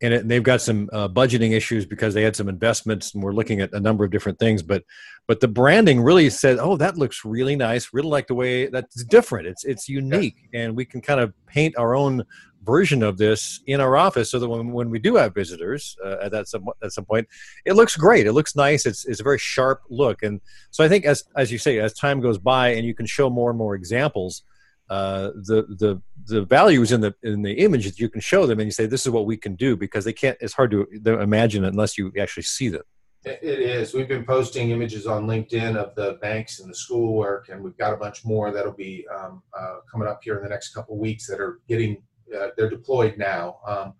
in 0.01 0.13
it. 0.13 0.23
And 0.23 0.31
they've 0.31 0.43
got 0.43 0.61
some 0.61 0.89
uh, 0.93 1.09
budgeting 1.09 1.53
issues 1.53 1.87
because 1.87 2.15
they 2.15 2.23
had 2.23 2.35
some 2.35 2.49
investments, 2.49 3.15
and 3.15 3.23
we're 3.23 3.33
looking 3.33 3.61
at 3.61 3.73
a 3.73 3.81
number 3.81 4.05
of 4.05 4.11
different 4.11 4.39
things. 4.39 4.63
But 4.63 4.83
but 5.29 5.41
the 5.41 5.49
branding 5.49 6.01
really 6.01 6.31
said, 6.31 6.59
"Oh, 6.59 6.77
that 6.77 6.99
looks 6.99 7.25
really 7.25 7.57
nice. 7.57 7.91
Really 7.93 8.09
like 8.09 8.27
the 8.27 8.35
way 8.35 8.67
that's 8.67 9.05
different. 9.05 9.47
It's 9.47 9.65
it's 9.65 9.89
unique, 9.89 10.49
yeah. 10.53 10.63
and 10.63 10.77
we 10.77 10.85
can 10.85 11.01
kind 11.01 11.21
of 11.21 11.33
paint 11.47 11.77
our 11.79 11.95
own 11.95 12.25
version 12.63 13.03
of 13.03 13.19
this 13.19 13.61
in 13.67 13.81
our 13.81 13.97
office 13.97 14.31
so 14.31 14.39
that 14.39 14.49
when, 14.49 14.73
when 14.73 14.91
we 14.91 14.99
do 14.99 15.17
have 15.17 15.35
visitors 15.35 15.97
uh, 16.05 16.17
at 16.23 16.33
that 16.33 16.49
some 16.49 16.65
at 16.83 16.93
some 16.93 17.05
point, 17.05 17.27
it 17.65 17.75
looks 17.75 17.97
great. 17.97 18.27
It 18.27 18.33
looks 18.33 18.55
nice. 18.55 18.87
It's 18.87 19.05
it's 19.07 19.21
a 19.21 19.25
very 19.25 19.39
sharp 19.39 19.83
look, 19.89 20.23
and 20.23 20.41
so 20.71 20.85
I 20.85 20.89
think 20.89 21.05
as 21.05 21.25
as 21.37 21.51
you 21.51 21.59
say, 21.59 21.79
as 21.79 21.95
time 21.95 22.21
goes 22.21 22.39
by, 22.39 22.69
and 22.71 22.87
you 22.87 22.95
can 22.95 23.07
show 23.07 23.31
more 23.31 23.51
and 23.51 23.59
more 23.59 23.75
examples. 23.75 24.43
Uh, 24.89 25.31
the 25.35 25.63
the 25.79 26.03
the 26.27 26.43
value 26.43 26.83
is 26.83 26.91
in 26.91 27.01
the 27.01 27.15
in 27.23 27.43
the 27.43 27.53
image 27.53 27.85
that 27.85 27.99
you 27.99 28.09
can 28.09 28.21
show 28.21 28.47
them, 28.47 28.59
and 28.59 28.67
you 28.67 28.73
say 28.73 28.87
this 28.87 29.07
is 29.07 29.11
what 29.11 29.27
we 29.27 29.37
can 29.37 29.55
do 29.55 29.77
because 29.77 30.05
they 30.05 30.13
can't. 30.13 30.37
It's 30.41 30.55
hard 30.55 30.73
to 30.73 30.87
imagine 31.21 31.65
it 31.65 31.69
unless 31.69 31.97
you 31.97 32.13
actually 32.19 32.43
see 32.43 32.69
them. 32.69 32.83
It 33.23 33.43
is. 33.43 33.93
We've 33.93 34.09
been 34.09 34.25
posting 34.25 34.71
images 34.71 35.07
on 35.07 35.27
LinkedIn 35.27 35.77
of 35.77 35.95
the 35.95 36.19
banks 36.23 36.61
and 36.61 36.71
the 36.71 36.75
schoolwork, 36.75 37.51
and 37.51 37.63
we've 37.63 37.77
got 37.77 37.93
a 37.93 37.97
bunch 37.99 38.25
more 38.25 38.51
that'll 38.51 38.73
be 38.73 39.07
um, 39.15 39.43
uh, 39.53 39.77
coming 39.93 40.09
up 40.09 40.21
here 40.25 40.39
in 40.39 40.43
the 40.43 40.49
next 40.49 40.73
couple 40.73 40.97
weeks 40.97 41.27
that 41.27 41.39
are 41.39 41.61
getting 41.69 42.03
uh, 42.37 42.49
they're 42.57 42.71
deployed 42.71 43.17
now. 43.19 43.59
Um, 43.67 43.95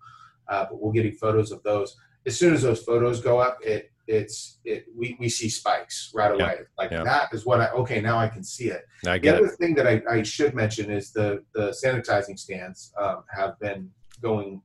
uh, 0.47 0.65
but 0.69 0.81
we're 0.81 0.91
getting 0.91 1.13
photos 1.13 1.51
of 1.51 1.63
those. 1.63 1.95
as 2.25 2.37
soon 2.37 2.53
as 2.53 2.61
those 2.61 2.83
photos 2.83 3.21
go 3.21 3.39
up, 3.39 3.57
it 3.63 3.91
it's 4.07 4.59
it 4.65 4.85
we, 4.95 5.15
we 5.19 5.29
see 5.29 5.49
spikes 5.49 6.11
right 6.13 6.31
away. 6.31 6.59
Like 6.77 6.89
that 6.89 7.29
is 7.33 7.45
what 7.45 7.61
I 7.61 7.69
okay 7.71 8.01
now 8.01 8.17
I 8.17 8.27
can 8.27 8.43
see 8.43 8.65
it. 8.65 8.85
I 9.07 9.17
get 9.17 9.31
the 9.31 9.37
other 9.37 9.53
it. 9.53 9.57
thing 9.57 9.75
that 9.75 9.87
I, 9.87 10.01
I 10.09 10.23
should 10.23 10.53
mention 10.53 10.91
is 10.91 11.11
the 11.11 11.43
the 11.53 11.69
sanitizing 11.83 12.37
stands 12.37 12.93
um, 12.99 13.23
have 13.29 13.57
been 13.59 13.89
going 14.21 14.61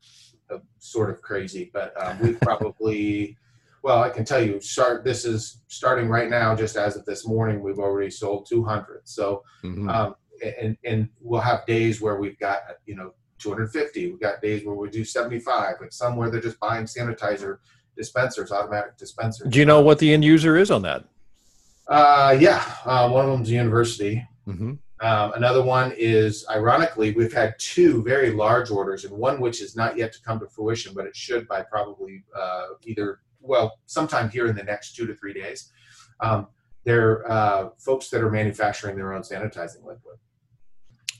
uh, 0.50 0.58
sort 0.78 1.10
of 1.10 1.22
crazy, 1.22 1.70
but 1.72 1.92
um, 2.02 2.18
we 2.20 2.32
probably 2.42 3.36
well 3.82 4.02
I 4.02 4.10
can 4.10 4.24
tell 4.24 4.42
you 4.42 4.60
start 4.60 5.04
this 5.04 5.24
is 5.24 5.60
starting 5.68 6.08
right 6.08 6.28
now 6.28 6.56
just 6.56 6.76
as 6.76 6.96
of 6.96 7.04
this 7.04 7.26
morning 7.26 7.62
we've 7.62 7.78
already 7.78 8.10
sold 8.10 8.46
200. 8.46 9.02
So 9.04 9.44
mm-hmm. 9.62 9.88
um, 9.88 10.16
and 10.58 10.76
and 10.84 11.08
we'll 11.20 11.40
have 11.40 11.66
days 11.66 12.00
where 12.00 12.16
we've 12.16 12.38
got 12.38 12.60
you 12.86 12.96
know 12.96 13.12
250. 13.38 14.10
We've 14.10 14.20
got 14.20 14.40
days 14.40 14.64
where 14.64 14.74
we 14.74 14.90
do 14.90 15.04
75, 15.04 15.76
and 15.80 15.92
some 15.92 16.16
where 16.16 16.30
they're 16.30 16.40
just 16.40 16.60
buying 16.60 16.84
sanitizer 16.84 17.58
dispensers, 17.96 18.52
automatic 18.52 18.96
dispensers. 18.96 19.50
Do 19.50 19.58
you 19.58 19.64
know 19.64 19.80
what 19.80 19.98
the 19.98 20.12
end 20.12 20.24
user 20.24 20.56
is 20.56 20.70
on 20.70 20.82
that? 20.82 21.04
Uh, 21.88 22.36
yeah, 22.38 22.64
uh, 22.84 23.08
one 23.08 23.24
of 23.24 23.32
them 23.32 23.42
is 23.42 23.50
a 23.50 23.54
university. 23.54 24.26
Mm-hmm. 24.46 24.74
Um, 25.00 25.32
another 25.34 25.62
one 25.62 25.92
is, 25.96 26.46
ironically, 26.50 27.12
we've 27.12 27.32
had 27.32 27.54
two 27.58 28.02
very 28.02 28.32
large 28.32 28.70
orders, 28.70 29.04
and 29.04 29.16
one 29.16 29.40
which 29.40 29.60
is 29.60 29.76
not 29.76 29.96
yet 29.96 30.12
to 30.14 30.22
come 30.22 30.40
to 30.40 30.46
fruition, 30.46 30.94
but 30.94 31.06
it 31.06 31.14
should 31.14 31.46
by 31.46 31.62
probably 31.62 32.24
uh, 32.34 32.66
either, 32.84 33.20
well, 33.40 33.78
sometime 33.86 34.30
here 34.30 34.46
in 34.46 34.56
the 34.56 34.62
next 34.62 34.96
two 34.96 35.06
to 35.06 35.14
three 35.14 35.34
days. 35.34 35.70
Um, 36.20 36.48
they're 36.84 37.30
uh, 37.30 37.70
folks 37.78 38.08
that 38.10 38.22
are 38.22 38.30
manufacturing 38.30 38.96
their 38.96 39.12
own 39.12 39.22
sanitizing 39.22 39.84
liquid. 39.84 40.16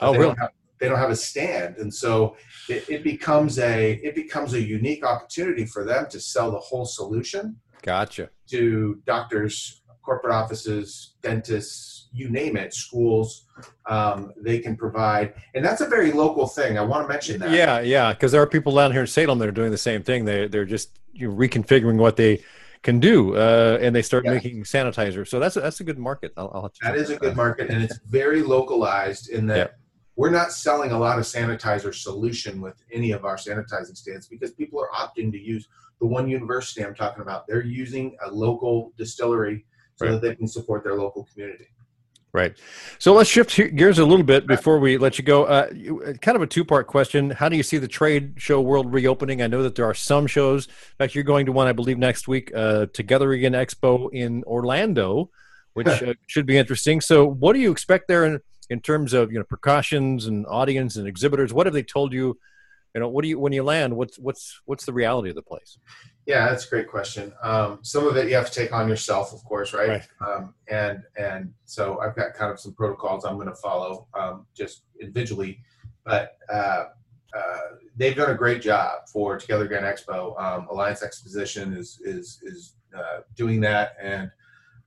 Oh, 0.01 0.15
really? 0.15 0.35
Have, 0.39 0.51
they 0.79 0.89
don't 0.89 0.99
have 0.99 1.11
a 1.11 1.17
stand, 1.17 1.77
and 1.77 1.93
so 1.93 2.37
it, 2.69 2.89
it 2.89 3.05
becomes 3.05 3.59
a 3.59 3.95
it 3.95 4.15
becomes 4.15 4.55
a 4.55 4.61
unique 4.61 5.05
opportunity 5.05 5.65
for 5.65 5.85
them 5.85 6.07
to 6.11 6.21
sell 6.21 6.51
the 6.51 6.59
whole 6.59 6.85
solution. 6.85 7.57
Gotcha. 7.83 8.31
To 8.51 9.01
doctors, 9.07 9.83
corporate 10.03 10.35
offices, 10.35 11.15
dentists, 11.23 12.09
you 12.13 12.29
name 12.31 12.57
it, 12.57 12.73
schools, 12.73 13.47
um, 13.89 14.33
they 14.41 14.59
can 14.59 14.77
provide, 14.77 15.35
and 15.55 15.65
that's 15.65 15.81
a 15.81 15.89
very 15.89 16.13
local 16.13 16.47
thing. 16.47 16.79
I 16.79 16.83
want 16.83 17.05
to 17.05 17.09
mention 17.09 17.41
that. 17.41 17.51
Yeah, 17.51 17.81
yeah, 17.81 18.13
because 18.13 18.33
there 18.33 18.43
are 18.43 18.47
people 18.47 18.75
down 18.75 18.93
here 18.93 19.03
in 19.03 19.07
Salem 19.07 19.39
that 19.39 19.49
are 19.49 19.53
doing 19.53 19.71
the 19.71 19.79
same 19.79 20.03
thing. 20.03 20.25
They 20.25 20.49
they're 20.49 20.65
just 20.65 20.99
you 21.13 21.29
know, 21.29 21.35
reconfiguring 21.35 21.97
what 21.97 22.17
they 22.17 22.43
can 22.83 23.01
do, 23.01 23.37
uh, 23.37 23.79
and 23.81 23.95
they 23.95 24.03
start 24.03 24.25
yeah. 24.25 24.35
making 24.35 24.63
sanitizer. 24.63 25.27
So 25.27 25.39
that's 25.41 25.57
a, 25.57 25.61
that's 25.61 25.81
a 25.81 25.85
good 25.85 25.99
market. 25.99 26.33
I'll, 26.37 26.51
I'll 26.55 26.73
that 26.83 26.97
is 26.97 27.11
a 27.11 27.17
good 27.17 27.37
market, 27.37 27.69
and 27.71 27.83
it's 27.83 27.99
very 28.07 28.43
localized 28.43 29.29
in 29.29 29.47
that. 29.49 29.77
We're 30.17 30.31
not 30.31 30.53
selling 30.53 30.93
a 30.93 30.99
lot 30.99 31.19
of 31.19 31.25
sanitizer 31.25 31.95
solution 31.95 32.61
with 32.61 32.83
any 32.91 33.13
of 33.13 33.25
our 33.25 33.37
sanitizing 33.37 33.97
stands 33.97 34.27
because 34.27 34.53
people 34.53 34.81
are 34.81 34.91
opting 34.91 35.31
to 35.33 35.39
use 35.39 35.69
the 36.01 36.07
one 36.07 36.29
university 36.29 36.85
I'm 36.85 36.95
talking 36.95 37.23
about. 37.23 37.47
They're 37.47 37.63
using 37.63 38.17
a 38.25 38.31
local 38.31 38.93
distillery 38.97 39.67
so 39.97 40.07
right. 40.07 40.13
that 40.13 40.23
they 40.23 40.35
can 40.35 40.49
support 40.49 40.85
their 40.85 40.95
local 40.95 41.25
community. 41.25 41.67
Right. 42.33 42.55
So 42.99 43.15
let's 43.15 43.31
shift 43.31 43.57
gears 43.77 43.99
a 43.99 44.05
little 44.05 44.25
bit 44.25 44.47
before 44.47 44.79
we 44.79 44.99
let 44.99 45.19
you 45.19 45.25
go. 45.25 45.45
Uh, 45.45 45.69
uh, 46.07 46.13
kind 46.21 46.37
of 46.37 46.43
a 46.43 46.47
two 46.47 46.67
part 46.67 46.87
question. 46.87 47.31
How 47.31 47.49
do 47.49 47.57
you 47.57 47.63
see 47.63 47.79
the 47.79 47.89
trade 47.89 48.35
show 48.37 48.61
world 48.61 48.93
reopening? 48.93 49.41
I 49.41 49.47
know 49.47 49.63
that 49.63 49.75
there 49.75 49.87
are 49.87 49.95
some 49.95 50.27
shows. 50.27 50.67
In 50.67 50.73
fact, 50.99 51.15
you're 51.15 51.25
going 51.25 51.47
to 51.47 51.53
one, 51.53 51.67
I 51.67 51.73
believe, 51.73 51.97
next 51.97 52.29
week, 52.29 52.53
uh, 52.55 52.87
Together 52.93 53.33
Again 53.33 53.53
Expo 53.53 54.11
in 54.13 54.45
Orlando, 54.45 55.31
which 55.73 55.87
uh, 56.03 56.13
should 56.27 56.45
be 56.45 56.59
interesting. 56.59 57.01
So, 57.01 57.27
what 57.27 57.55
do 57.55 57.59
you 57.59 57.71
expect 57.71 58.07
there? 58.07 58.27
In, 58.27 58.41
in 58.71 58.81
terms 58.81 59.13
of 59.13 59.33
you 59.33 59.39
know 59.39 59.45
precautions 59.45 60.27
and 60.27 60.47
audience 60.47 60.97
and 60.97 61.07
exhibitors 61.07 61.53
what 61.53 61.67
have 61.67 61.75
they 61.75 61.83
told 61.83 62.13
you? 62.13 62.39
You 62.95 63.01
know 63.01 63.09
what 63.09 63.23
do 63.23 63.29
you 63.29 63.39
when 63.39 63.53
you 63.53 63.63
land 63.63 63.97
what's 63.97 64.19
what's 64.19 64.61
what's 64.65 64.87
the 64.87 64.93
reality 64.93 65.29
of 65.29 65.37
the 65.37 65.43
place? 65.43 65.79
Yeah 66.27 66.49
that's 66.49 66.67
a 66.67 66.71
great 66.71 66.89
question. 66.89 67.33
Um, 67.43 67.81
some 67.83 68.07
of 68.07 68.17
it 68.17 68.29
you 68.29 68.35
have 68.35 68.51
to 68.51 68.53
take 68.53 68.73
on 68.73 68.89
yourself 68.89 69.33
of 69.33 69.45
course 69.45 69.73
right, 69.73 69.89
right. 69.89 70.09
Um, 70.27 70.55
and 70.69 71.03
and 71.17 71.53
so 71.67 72.01
i've 72.01 72.17
got 72.17 72.35
kind 72.35 72.51
of 72.51 72.59
some 72.59 72.73
protocols 72.73 73.25
i'm 73.25 73.37
going 73.37 73.49
to 73.49 73.55
follow 73.57 74.09
um, 74.19 74.47
just 74.55 74.83
individually 75.01 75.61
but 76.07 76.39
uh, 76.51 76.85
uh, 77.37 77.59
they've 77.97 78.17
done 78.17 78.31
a 78.31 78.35
great 78.35 78.63
job 78.63 79.01
for 79.13 79.37
together 79.37 79.67
again 79.67 79.83
expo. 79.83 80.41
Um, 80.41 80.69
alliance 80.71 81.03
exposition 81.03 81.75
is 81.75 82.01
is 82.03 82.41
is 82.43 82.77
uh, 82.97 83.21
doing 83.35 83.61
that 83.61 83.97
and 84.01 84.31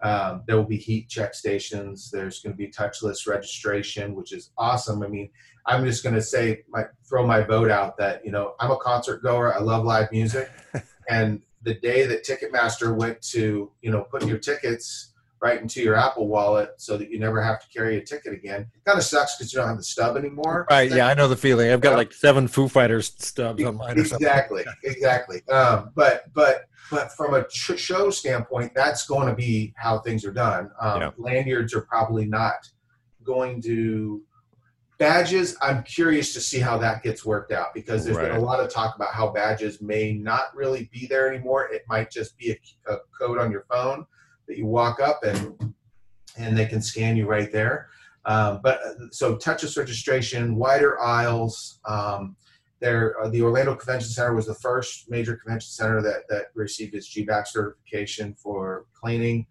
um, 0.01 0.43
there 0.47 0.55
will 0.55 0.63
be 0.63 0.77
heat 0.77 1.09
check 1.09 1.33
stations. 1.33 2.09
There's 2.09 2.41
going 2.41 2.53
to 2.53 2.57
be 2.57 2.69
touchless 2.69 3.27
registration, 3.27 4.15
which 4.15 4.31
is 4.31 4.51
awesome. 4.57 5.03
I 5.03 5.07
mean, 5.07 5.29
I'm 5.65 5.85
just 5.85 6.03
going 6.03 6.15
to 6.15 6.21
say, 6.21 6.63
my, 6.69 6.85
throw 7.07 7.27
my 7.27 7.41
vote 7.41 7.69
out 7.69 7.97
that 7.97 8.23
you 8.25 8.31
know 8.31 8.55
I'm 8.59 8.71
a 8.71 8.77
concert 8.77 9.21
goer. 9.21 9.53
I 9.53 9.59
love 9.59 9.83
live 9.83 10.11
music, 10.11 10.49
and 11.09 11.41
the 11.63 11.75
day 11.75 12.05
that 12.05 12.25
Ticketmaster 12.25 12.95
went 12.95 13.21
to 13.23 13.71
you 13.81 13.91
know 13.91 14.03
put 14.03 14.25
your 14.25 14.37
tickets 14.37 15.13
right 15.41 15.61
into 15.61 15.81
your 15.81 15.95
Apple 15.95 16.27
wallet 16.27 16.73
so 16.77 16.97
that 16.97 17.09
you 17.09 17.19
never 17.19 17.41
have 17.41 17.61
to 17.61 17.67
carry 17.69 17.97
a 17.97 18.01
ticket 18.01 18.33
again. 18.33 18.61
It 18.61 18.85
kind 18.85 18.97
of 18.97 19.03
sucks 19.03 19.37
because 19.37 19.53
you 19.53 19.59
don't 19.59 19.69
have 19.69 19.77
the 19.77 19.83
stub 19.83 20.17
anymore. 20.17 20.67
Right. 20.69 20.91
Yeah, 20.91 21.07
I 21.07 21.13
know 21.13 21.27
the 21.27 21.37
feeling. 21.37 21.71
I've 21.71 21.81
got 21.81 21.95
like 21.95 22.13
seven 22.13 22.47
Foo 22.47 22.67
Fighters 22.67 23.13
stubs 23.17 23.63
on 23.63 23.77
mine. 23.77 23.97
exactly. 23.97 24.65
exactly. 24.83 25.47
Um, 25.47 25.91
but 25.95 26.25
but 26.33 26.65
but 26.91 27.11
from 27.13 27.35
a 27.35 27.45
show 27.49 28.09
standpoint, 28.09 28.73
that's 28.75 29.05
going 29.05 29.27
to 29.27 29.35
be 29.35 29.73
how 29.77 29.99
things 29.99 30.25
are 30.25 30.33
done. 30.33 30.71
Um, 30.81 31.01
yeah. 31.01 31.11
Lanyards 31.17 31.73
are 31.73 31.81
probably 31.81 32.25
not 32.25 32.67
going 33.23 33.61
to. 33.63 34.23
Badges, 34.97 35.55
I'm 35.61 35.83
curious 35.83 36.33
to 36.33 36.41
see 36.41 36.59
how 36.59 36.77
that 36.79 37.03
gets 37.03 37.23
worked 37.23 37.53
out 37.53 37.73
because 37.73 38.03
there's 38.03 38.17
right. 38.17 38.33
been 38.33 38.35
a 38.35 38.43
lot 38.43 38.59
of 38.59 38.69
talk 38.69 38.97
about 38.97 39.13
how 39.13 39.29
badges 39.29 39.81
may 39.81 40.11
not 40.11 40.53
really 40.53 40.89
be 40.91 41.07
there 41.07 41.33
anymore. 41.33 41.69
It 41.71 41.83
might 41.87 42.11
just 42.11 42.37
be 42.37 42.51
a, 42.51 42.91
a 42.91 42.97
code 43.17 43.37
on 43.37 43.49
your 43.49 43.63
phone 43.71 44.05
that 44.49 44.57
you 44.57 44.65
walk 44.65 44.99
up 44.99 45.23
and 45.23 45.73
and 46.37 46.57
they 46.57 46.65
can 46.65 46.81
scan 46.81 47.15
you 47.15 47.25
right 47.27 47.51
there. 47.51 47.87
Um, 48.25 48.59
but 48.61 48.81
so 49.11 49.37
touchless 49.37 49.77
registration, 49.77 50.55
wider 50.55 50.99
aisles. 50.99 51.79
Um, 51.85 52.35
there, 52.79 53.19
uh, 53.21 53.29
the 53.29 53.41
Orlando 53.41 53.75
Convention 53.75 54.09
Center 54.09 54.33
was 54.33 54.47
the 54.47 54.55
first 54.55 55.09
major 55.09 55.35
convention 55.35 55.69
center 55.69 56.01
that 56.01 56.27
that 56.29 56.45
received 56.55 56.95
its 56.95 57.13
GBAC 57.13 57.47
certification 57.47 58.33
for 58.35 58.85
cleaning, 58.93 59.45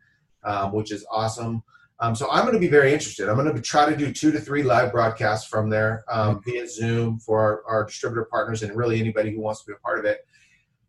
um, 0.44 0.72
which 0.72 0.92
is 0.92 1.06
awesome. 1.10 1.62
Um, 2.00 2.14
so 2.14 2.30
I'm 2.30 2.42
going 2.42 2.54
to 2.54 2.60
be 2.60 2.68
very 2.68 2.92
interested. 2.92 3.28
I'm 3.28 3.36
going 3.36 3.52
to 3.52 3.60
try 3.60 3.88
to 3.90 3.96
do 3.96 4.12
two 4.12 4.30
to 4.30 4.38
three 4.38 4.62
live 4.62 4.92
broadcasts 4.92 5.48
from 5.48 5.68
there 5.68 6.04
um, 6.08 6.40
via 6.44 6.66
Zoom 6.68 7.18
for 7.18 7.40
our, 7.40 7.64
our, 7.66 7.84
distributor 7.86 8.24
partners 8.30 8.62
and 8.62 8.76
really 8.76 9.00
anybody 9.00 9.32
who 9.32 9.40
wants 9.40 9.62
to 9.62 9.66
be 9.66 9.72
a 9.72 9.80
part 9.80 9.98
of 9.98 10.04
it 10.04 10.24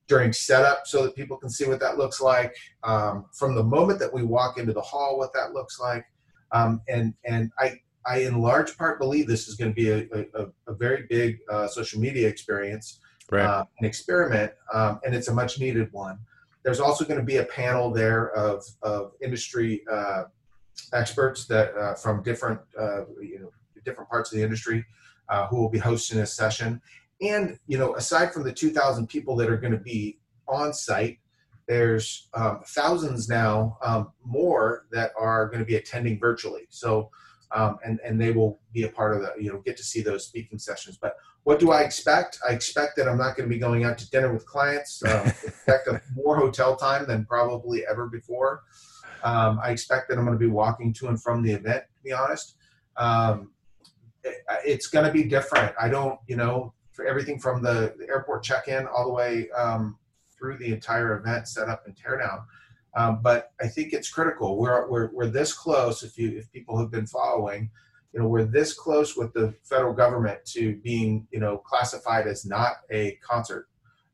during 0.09 0.33
setup 0.33 0.81
so 0.85 1.03
that 1.03 1.15
people 1.15 1.37
can 1.37 1.49
see 1.49 1.65
what 1.65 1.79
that 1.79 1.97
looks 1.97 2.19
like 2.19 2.53
um, 2.83 3.25
from 3.31 3.55
the 3.55 3.63
moment 3.63 3.99
that 3.99 4.13
we 4.13 4.23
walk 4.23 4.57
into 4.57 4.73
the 4.73 4.81
hall 4.81 5.17
what 5.17 5.31
that 5.33 5.53
looks 5.53 5.79
like. 5.79 6.03
Um, 6.51 6.81
and 6.89 7.13
and 7.23 7.51
I 7.59 7.79
I 8.05 8.19
in 8.19 8.41
large 8.41 8.77
part 8.77 8.99
believe 8.99 9.27
this 9.27 9.47
is 9.47 9.55
going 9.55 9.71
to 9.71 9.75
be 9.75 9.91
a, 9.91 10.07
a, 10.33 10.47
a 10.67 10.73
very 10.73 11.05
big 11.09 11.39
uh, 11.49 11.67
social 11.67 11.99
media 11.99 12.27
experience 12.27 12.99
right. 13.31 13.45
uh, 13.45 13.65
an 13.79 13.85
experiment 13.85 14.51
um, 14.73 14.99
and 15.05 15.13
it's 15.13 15.27
a 15.27 15.33
much 15.33 15.59
needed 15.59 15.93
one. 15.93 16.17
There's 16.63 16.79
also 16.79 17.05
going 17.05 17.19
to 17.19 17.25
be 17.25 17.37
a 17.37 17.45
panel 17.45 17.91
there 17.91 18.31
of, 18.35 18.65
of 18.81 19.13
industry 19.21 19.83
uh, 19.89 20.23
experts 20.93 21.45
that 21.47 21.75
uh, 21.75 21.93
from 21.93 22.23
different 22.23 22.59
uh, 22.79 23.05
you 23.21 23.39
know 23.41 23.51
different 23.85 24.09
parts 24.09 24.31
of 24.31 24.37
the 24.37 24.43
industry 24.43 24.85
uh, 25.29 25.47
who 25.47 25.57
will 25.57 25.69
be 25.69 25.79
hosting 25.79 26.17
this 26.17 26.33
session 26.33 26.81
and 27.21 27.57
you 27.67 27.77
know 27.77 27.95
aside 27.95 28.33
from 28.33 28.43
the 28.43 28.53
2000 28.53 29.07
people 29.07 29.35
that 29.35 29.49
are 29.49 29.57
going 29.57 29.73
to 29.73 29.79
be 29.79 30.19
on 30.47 30.73
site 30.73 31.19
there's 31.69 32.29
um, 32.33 32.61
thousands 32.65 33.29
now 33.29 33.77
um, 33.83 34.11
more 34.25 34.87
that 34.91 35.11
are 35.17 35.45
going 35.45 35.59
to 35.59 35.65
be 35.65 35.75
attending 35.75 36.19
virtually. 36.19 36.63
So 36.69 37.11
um, 37.51 37.77
and 37.85 37.99
and 38.03 38.19
they 38.19 38.31
will 38.31 38.59
be 38.73 38.83
a 38.83 38.89
part 38.89 39.15
of 39.15 39.21
the 39.21 39.33
you 39.41 39.53
know 39.53 39.59
get 39.59 39.77
to 39.77 39.83
see 39.83 40.01
those 40.01 40.25
speaking 40.25 40.57
sessions. 40.57 40.97
But 40.99 41.15
what 41.43 41.59
do 41.59 41.71
i 41.71 41.81
expect? 41.81 42.39
I 42.47 42.53
expect 42.53 42.95
that 42.97 43.07
i'm 43.07 43.17
not 43.17 43.35
going 43.35 43.47
to 43.47 43.53
be 43.53 43.59
going 43.59 43.83
out 43.83 43.97
to 43.99 44.09
dinner 44.09 44.33
with 44.33 44.45
clients 44.45 45.03
um, 45.03 45.27
expect 45.45 45.87
a 45.87 46.01
more 46.15 46.37
hotel 46.37 46.75
time 46.75 47.07
than 47.07 47.25
probably 47.25 47.85
ever 47.87 48.07
before. 48.07 48.63
Um, 49.23 49.59
i 49.63 49.69
expect 49.69 50.09
that 50.09 50.17
i'm 50.17 50.25
going 50.25 50.37
to 50.37 50.43
be 50.43 50.51
walking 50.51 50.93
to 50.93 51.07
and 51.07 51.21
from 51.21 51.43
the 51.43 51.51
event 51.51 51.83
to 51.95 52.03
be 52.03 52.11
honest. 52.11 52.55
Um, 52.97 53.51
it, 54.23 54.43
it's 54.65 54.87
going 54.87 55.05
to 55.05 55.11
be 55.11 55.23
different. 55.23 55.73
I 55.79 55.87
don't 55.87 56.19
you 56.27 56.35
know 56.35 56.73
for 56.91 57.05
everything 57.05 57.39
from 57.39 57.61
the, 57.61 57.95
the 57.97 58.07
airport 58.07 58.43
check-in 58.43 58.87
all 58.87 59.05
the 59.05 59.13
way 59.13 59.49
um, 59.51 59.97
through 60.37 60.57
the 60.57 60.73
entire 60.73 61.17
event 61.17 61.47
setup 61.47 61.85
and 61.85 61.95
teardown. 61.95 62.43
Um, 62.95 63.19
but 63.21 63.51
I 63.61 63.67
think 63.67 63.93
it's 63.93 64.09
critical. 64.09 64.57
We're, 64.57 64.89
we're, 64.89 65.11
we're 65.13 65.27
this 65.27 65.53
close. 65.53 66.03
If 66.03 66.17
you 66.17 66.37
if 66.37 66.51
people 66.51 66.77
have 66.79 66.89
been 66.89 67.05
following, 67.05 67.69
you 68.13 68.19
know, 68.19 68.27
we're 68.27 68.45
this 68.45 68.73
close 68.73 69.15
with 69.15 69.33
the 69.33 69.53
federal 69.63 69.93
government 69.93 70.43
to 70.53 70.77
being 70.77 71.27
you 71.31 71.39
know 71.39 71.57
classified 71.57 72.27
as 72.27 72.45
not 72.45 72.77
a 72.91 73.19
concert 73.23 73.67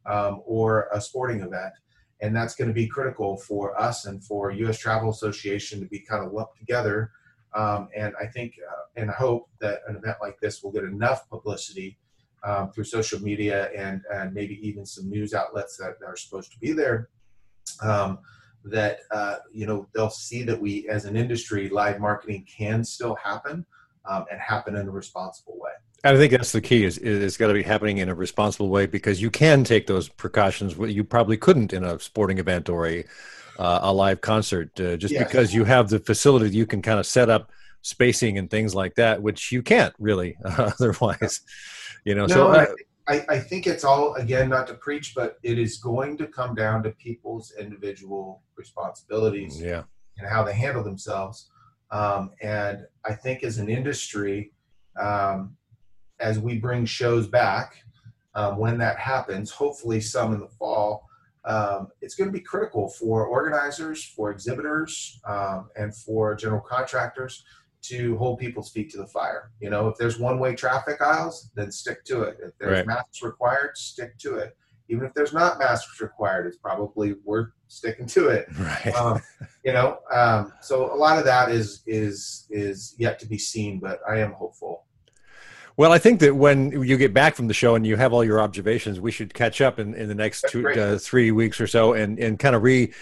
um, 0.06 0.42
or 0.46 0.90
a 0.92 1.00
sporting 1.00 1.40
event, 1.40 1.74
and 2.20 2.36
that's 2.36 2.56
going 2.56 2.68
to 2.68 2.74
be 2.74 2.88
critical 2.88 3.38
for 3.38 3.80
us 3.80 4.06
and 4.06 4.24
for 4.24 4.52
U.S. 4.52 4.78
Travel 4.78 5.10
Association 5.10 5.80
to 5.80 5.86
be 5.86 6.00
kind 6.00 6.26
of 6.26 6.34
lumped 6.34 6.58
together. 6.58 7.12
Um, 7.54 7.88
and 7.96 8.14
I 8.22 8.26
think 8.26 8.56
uh, 8.70 8.82
and 8.98 9.10
I 9.10 9.14
hope 9.14 9.50
that 9.60 9.80
an 9.88 9.96
event 9.96 10.18
like 10.22 10.40
this 10.42 10.62
will 10.62 10.72
get 10.72 10.84
enough 10.84 11.30
publicity 11.30 11.98
um, 12.44 12.72
through 12.72 12.84
social 12.84 13.20
media 13.22 13.70
and, 13.76 14.02
and 14.14 14.34
maybe 14.34 14.60
even 14.68 14.86
some 14.86 15.10
news 15.10 15.34
outlets 15.34 15.78
that, 15.78 16.00
that 16.00 16.06
are 16.06 16.18
supposed 16.18 16.52
to 16.52 16.60
be 16.60 16.72
there. 16.72 17.10
Um, 17.82 18.20
that 18.66 19.00
uh, 19.12 19.38
you 19.52 19.68
know 19.68 19.88
they'll 19.94 20.10
see 20.10 20.44
that 20.44 20.60
we, 20.60 20.88
as 20.90 21.06
an 21.06 21.16
industry, 21.16 21.70
live 21.70 22.00
marketing 22.00 22.46
can 22.46 22.84
still 22.84 23.16
happen 23.16 23.66
um, 24.06 24.26
and 24.32 24.40
happen 24.40 24.76
in 24.76 24.88
a 24.88 24.92
responsible 24.92 25.58
way. 25.60 25.72
I 26.04 26.16
think 26.18 26.32
that's 26.32 26.52
the 26.52 26.62
key. 26.62 26.84
Is 26.84 26.98
it's 26.98 27.38
got 27.38 27.48
to 27.48 27.54
be 27.54 27.64
happening 27.64 28.00
in 28.00 28.10
a 28.10 28.16
responsible 28.16 28.70
way 28.70 28.86
because 28.86 29.22
you 29.22 29.32
can 29.32 29.64
take 29.64 29.88
those 29.88 30.10
precautions 30.10 30.76
you 30.78 31.04
probably 31.04 31.38
couldn't 31.38 31.74
in 31.74 31.84
a 31.84 32.00
sporting 32.00 32.38
event 32.38 32.70
or 32.70 32.88
a 32.88 33.06
uh, 33.58 33.80
a 33.84 33.94
live 33.94 34.22
concert, 34.22 34.78
uh, 34.80 34.98
just 34.98 35.14
yes. 35.14 35.26
because 35.26 35.54
you 35.54 35.64
have 35.64 35.90
the 35.90 36.00
facility 36.00 36.56
you 36.56 36.66
can 36.66 36.82
kind 36.82 37.00
of 37.00 37.06
set 37.06 37.30
up 37.30 37.52
spacing 37.86 38.40
and 38.40 38.50
things 38.50 38.74
like 38.74 38.96
that, 38.96 39.22
which 39.22 39.52
you 39.52 39.62
can't 39.62 39.94
really 40.00 40.36
uh, 40.44 40.72
otherwise. 40.80 41.42
You 42.04 42.16
know, 42.16 42.26
no, 42.26 42.34
so 42.34 42.48
uh, 42.48 42.66
I, 43.08 43.26
I 43.30 43.40
think 43.40 43.68
it's 43.68 43.84
all 43.84 44.16
again 44.16 44.50
not 44.50 44.66
to 44.68 44.74
preach, 44.74 45.14
but 45.16 45.38
it 45.44 45.60
is 45.60 45.78
going 45.78 46.18
to 46.18 46.28
come 46.28 46.56
down 46.56 46.82
to 46.84 46.92
people's 46.92 47.54
individual 47.60 48.42
responsibilities, 48.58 49.62
yeah, 49.62 49.84
and 50.18 50.28
how 50.28 50.44
they 50.44 50.54
handle 50.54 50.84
themselves. 50.84 51.50
Um, 51.92 52.32
and 52.42 52.86
I 53.06 53.14
think 53.14 53.44
as 53.44 53.60
an 53.60 53.70
industry, 53.70 54.52
um, 55.00 55.56
as 56.20 56.40
we 56.40 56.58
bring 56.58 56.86
shows 56.86 57.28
back, 57.28 57.76
um, 58.34 58.58
when 58.58 58.80
that 58.80 58.98
happens, 58.98 59.52
hopefully 59.52 60.02
some 60.02 60.34
in 60.34 60.40
the 60.40 60.48
fall, 60.48 61.08
um, 61.46 61.90
it's 62.02 62.16
going 62.16 62.28
to 62.28 62.34
be 62.34 62.44
critical 62.44 62.90
for 62.90 63.28
organizers, 63.28 64.04
for 64.04 64.32
exhibitors, 64.32 65.22
um, 65.28 65.70
and 65.78 65.96
for 65.96 66.34
general 66.34 66.62
contractors 66.62 67.46
to 67.88 68.18
hold 68.18 68.40
people's 68.40 68.72
feet 68.72 68.90
to 68.92 68.98
the 68.98 69.08
fire. 69.08 69.52
You 69.60 69.70
know, 69.70 69.88
if 69.88 69.98
there's 69.98 70.20
one-way 70.20 70.56
traffic 70.56 71.02
aisles, 71.02 71.50
then 71.56 71.72
stick 71.72 72.04
to 72.06 72.24
it. 72.24 72.38
If 72.42 72.58
there's 72.60 72.80
right. 72.80 72.88
masks 72.88 73.22
required, 73.22 73.78
stick 73.78 74.18
to 74.20 74.36
it. 74.36 74.58
Even 74.88 75.06
if 75.06 75.14
there's 75.14 75.34
not 75.34 75.58
masks 75.58 76.00
required, 76.00 76.46
it's 76.46 76.58
probably 76.58 77.16
worth 77.24 77.50
sticking 77.68 78.06
to 78.08 78.30
it. 78.30 78.48
Right. 78.60 78.96
Um, 78.96 79.22
you 79.64 79.74
know, 79.74 80.00
um, 80.14 80.54
so 80.62 80.94
a 80.94 80.96
lot 80.96 81.18
of 81.18 81.26
that 81.26 81.50
is 81.52 81.82
is 81.88 82.48
is 82.50 82.96
yet 82.98 83.20
to 83.20 83.28
be 83.28 83.38
seen, 83.38 83.80
but 83.80 84.00
I 84.08 84.20
am 84.20 84.34
hopeful. 84.34 84.86
Well, 85.78 85.92
I 85.92 85.98
think 85.98 86.22
that 86.22 86.36
when 86.36 86.72
you 86.84 86.98
get 86.98 87.14
back 87.14 87.36
from 87.36 87.48
the 87.48 87.54
show 87.54 87.76
and 87.76 87.86
you 87.86 87.98
have 87.98 88.14
all 88.14 88.24
your 88.24 88.40
observations, 88.40 89.02
we 89.02 89.12
should 89.12 89.34
catch 89.34 89.60
up 89.60 89.78
in, 89.78 89.94
in 89.94 90.08
the 90.08 90.16
next 90.16 90.46
two, 90.50 90.68
uh, 90.70 90.98
three 90.98 91.32
weeks 91.32 91.60
or 91.60 91.68
so 91.68 91.94
and, 91.94 92.18
and 92.18 92.40
kind 92.40 92.56
of 92.56 92.64
re, 92.64 92.94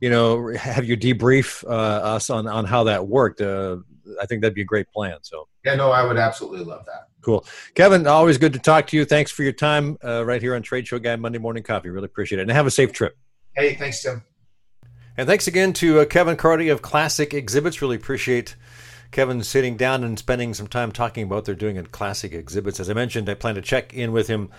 you 0.00 0.10
know, 0.10 0.52
have 0.54 0.84
you 0.84 0.96
debrief 0.96 1.64
uh, 1.64 1.68
us 1.68 2.30
on, 2.30 2.46
on 2.46 2.64
how 2.64 2.84
that 2.84 3.06
worked. 3.06 3.40
Uh, 3.40 3.78
I 4.20 4.26
think 4.26 4.42
that'd 4.42 4.54
be 4.54 4.62
a 4.62 4.66
great 4.66 4.90
plan. 4.92 5.16
So 5.22 5.48
yeah, 5.64 5.74
no, 5.74 5.90
I 5.90 6.04
would 6.04 6.18
absolutely 6.18 6.64
love 6.64 6.84
that. 6.86 7.08
Cool, 7.22 7.46
Kevin. 7.74 8.06
Always 8.06 8.36
good 8.36 8.52
to 8.52 8.58
talk 8.58 8.86
to 8.88 8.96
you. 8.96 9.04
Thanks 9.04 9.30
for 9.30 9.42
your 9.42 9.52
time 9.52 9.96
uh, 10.04 10.24
right 10.24 10.42
here 10.42 10.54
on 10.54 10.62
Trade 10.62 10.86
Show 10.86 10.98
Guy 10.98 11.16
Monday 11.16 11.38
Morning 11.38 11.62
Coffee. 11.62 11.88
Really 11.88 12.06
appreciate 12.06 12.38
it, 12.38 12.42
and 12.42 12.50
have 12.50 12.66
a 12.66 12.70
safe 12.70 12.92
trip. 12.92 13.16
Hey, 13.56 13.74
thanks, 13.74 14.02
Tim. 14.02 14.22
And 15.16 15.28
thanks 15.28 15.46
again 15.46 15.72
to 15.74 16.00
uh, 16.00 16.04
Kevin 16.06 16.36
Carty 16.36 16.68
of 16.68 16.82
Classic 16.82 17.32
Exhibits. 17.32 17.80
Really 17.80 17.96
appreciate 17.96 18.56
Kevin 19.12 19.42
sitting 19.44 19.76
down 19.76 20.02
and 20.02 20.18
spending 20.18 20.54
some 20.54 20.66
time 20.66 20.90
talking 20.90 21.24
about 21.24 21.36
what 21.36 21.44
they're 21.44 21.54
doing 21.54 21.78
at 21.78 21.92
Classic 21.92 22.32
Exhibits. 22.32 22.80
As 22.80 22.90
I 22.90 22.94
mentioned, 22.94 23.28
I 23.28 23.34
plan 23.34 23.54
to 23.54 23.62
check 23.62 23.94
in 23.94 24.10
with 24.10 24.26
him 24.26 24.50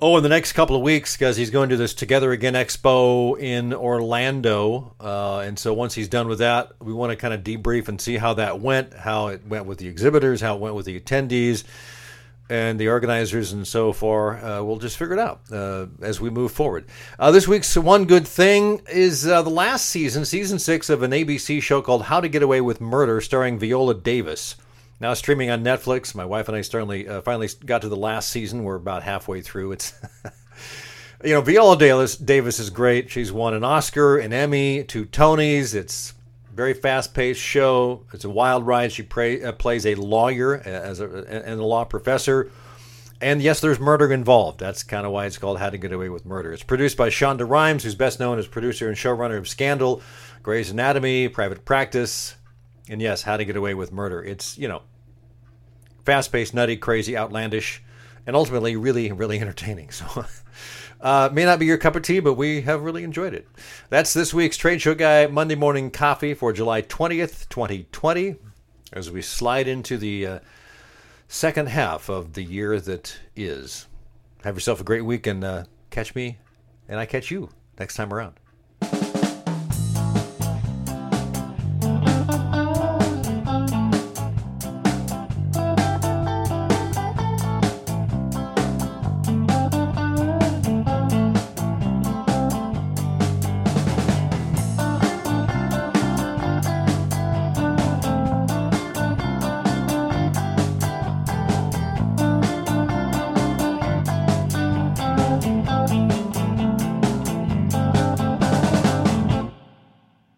Oh, 0.00 0.16
in 0.16 0.24
the 0.24 0.28
next 0.28 0.54
couple 0.54 0.74
of 0.74 0.82
weeks, 0.82 1.16
because 1.16 1.36
he's 1.36 1.50
going 1.50 1.68
to 1.68 1.76
this 1.76 1.94
Together 1.94 2.32
Again 2.32 2.54
Expo 2.54 3.38
in 3.38 3.72
Orlando. 3.72 4.96
Uh, 4.98 5.38
and 5.40 5.56
so 5.56 5.72
once 5.72 5.94
he's 5.94 6.08
done 6.08 6.26
with 6.26 6.40
that, 6.40 6.72
we 6.80 6.92
want 6.92 7.10
to 7.10 7.16
kind 7.16 7.32
of 7.32 7.44
debrief 7.44 7.86
and 7.86 8.00
see 8.00 8.16
how 8.16 8.34
that 8.34 8.60
went, 8.60 8.94
how 8.94 9.28
it 9.28 9.46
went 9.46 9.66
with 9.66 9.78
the 9.78 9.86
exhibitors, 9.86 10.40
how 10.40 10.56
it 10.56 10.60
went 10.60 10.74
with 10.74 10.86
the 10.86 10.98
attendees 10.98 11.62
and 12.50 12.78
the 12.78 12.88
organizers 12.88 13.52
and 13.52 13.66
so 13.66 13.92
far. 13.92 14.44
Uh, 14.44 14.62
we'll 14.62 14.78
just 14.78 14.96
figure 14.96 15.14
it 15.14 15.20
out 15.20 15.40
uh, 15.52 15.86
as 16.00 16.20
we 16.20 16.30
move 16.30 16.52
forward. 16.52 16.84
Uh, 17.18 17.30
this 17.30 17.46
week's 17.46 17.76
one 17.76 18.04
good 18.04 18.26
thing 18.26 18.82
is 18.90 19.26
uh, 19.26 19.40
the 19.42 19.50
last 19.50 19.88
season, 19.88 20.24
season 20.24 20.58
six 20.58 20.90
of 20.90 21.02
an 21.02 21.12
ABC 21.12 21.62
show 21.62 21.80
called 21.80 22.02
How 22.02 22.20
to 22.20 22.28
Get 22.28 22.42
Away 22.42 22.60
with 22.60 22.80
Murder, 22.80 23.20
starring 23.20 23.58
Viola 23.58 23.94
Davis 23.94 24.56
now 25.02 25.14
streaming 25.14 25.50
on 25.50 25.64
Netflix. 25.64 26.14
My 26.14 26.24
wife 26.24 26.48
and 26.48 26.56
I 26.56 26.62
certainly 26.62 27.08
uh, 27.08 27.20
finally 27.22 27.48
got 27.66 27.82
to 27.82 27.88
the 27.88 27.96
last 27.96 28.30
season. 28.30 28.62
We're 28.62 28.76
about 28.76 29.02
halfway 29.02 29.42
through. 29.42 29.72
It's 29.72 29.92
you 31.24 31.34
know 31.34 31.42
Viola 31.42 31.76
Davis, 31.76 32.16
Davis 32.16 32.60
is 32.60 32.70
great. 32.70 33.10
She's 33.10 33.32
won 33.32 33.52
an 33.52 33.64
Oscar, 33.64 34.16
an 34.16 34.32
Emmy, 34.32 34.84
two 34.84 35.04
Tonys. 35.04 35.74
It's 35.74 36.14
very 36.54 36.72
fast-paced 36.72 37.40
show. 37.40 38.04
It's 38.12 38.24
a 38.24 38.30
wild 38.30 38.64
ride. 38.66 38.92
She 38.92 39.02
pray, 39.02 39.42
uh, 39.42 39.52
plays 39.52 39.86
a 39.86 39.94
lawyer 39.96 40.60
as 40.60 41.00
a, 41.00 41.06
and 41.26 41.60
a 41.60 41.64
law 41.64 41.84
professor. 41.84 42.50
And 43.20 43.40
yes, 43.40 43.60
there's 43.60 43.80
murder 43.80 44.12
involved. 44.12 44.60
That's 44.60 44.82
kind 44.82 45.06
of 45.06 45.12
why 45.12 45.26
it's 45.26 45.38
called 45.38 45.58
How 45.58 45.70
to 45.70 45.78
Get 45.78 45.92
Away 45.92 46.10
with 46.10 46.26
Murder. 46.26 46.52
It's 46.52 46.62
produced 46.62 46.96
by 46.96 47.08
Shonda 47.08 47.48
Rhimes, 47.48 47.84
who's 47.84 47.94
best 47.94 48.20
known 48.20 48.38
as 48.38 48.46
producer 48.46 48.88
and 48.88 48.96
showrunner 48.96 49.38
of 49.38 49.48
Scandal, 49.48 50.02
Grey's 50.42 50.70
Anatomy, 50.70 51.28
Private 51.28 51.64
Practice, 51.64 52.34
and 52.88 53.00
yes, 53.00 53.22
How 53.22 53.36
to 53.36 53.44
Get 53.44 53.56
Away 53.56 53.74
with 53.74 53.92
Murder. 53.92 54.22
It's, 54.22 54.58
you 54.58 54.68
know, 54.68 54.82
fast 56.04 56.32
paced, 56.32 56.54
nutty, 56.54 56.76
crazy, 56.76 57.16
outlandish, 57.16 57.82
and 58.26 58.36
ultimately 58.36 58.76
really, 58.76 59.10
really 59.12 59.40
entertaining. 59.40 59.90
So, 59.90 60.24
uh, 61.00 61.30
may 61.32 61.44
not 61.44 61.58
be 61.58 61.66
your 61.66 61.78
cup 61.78 61.96
of 61.96 62.02
tea, 62.02 62.20
but 62.20 62.34
we 62.34 62.62
have 62.62 62.82
really 62.82 63.04
enjoyed 63.04 63.34
it. 63.34 63.48
That's 63.88 64.12
this 64.12 64.32
week's 64.34 64.56
Trade 64.56 64.80
Show 64.80 64.94
Guy 64.94 65.26
Monday 65.26 65.54
Morning 65.54 65.90
Coffee 65.90 66.34
for 66.34 66.52
July 66.52 66.82
20th, 66.82 67.48
2020, 67.48 68.36
as 68.92 69.10
we 69.10 69.22
slide 69.22 69.68
into 69.68 69.96
the 69.96 70.26
uh, 70.26 70.38
second 71.28 71.68
half 71.68 72.08
of 72.08 72.34
the 72.34 72.42
year 72.42 72.80
that 72.80 73.18
is. 73.34 73.86
Have 74.44 74.56
yourself 74.56 74.80
a 74.80 74.84
great 74.84 75.04
week 75.04 75.26
and 75.26 75.44
uh, 75.44 75.64
catch 75.90 76.14
me, 76.14 76.38
and 76.88 76.98
I 76.98 77.06
catch 77.06 77.30
you 77.30 77.50
next 77.78 77.94
time 77.94 78.12
around. 78.12 78.41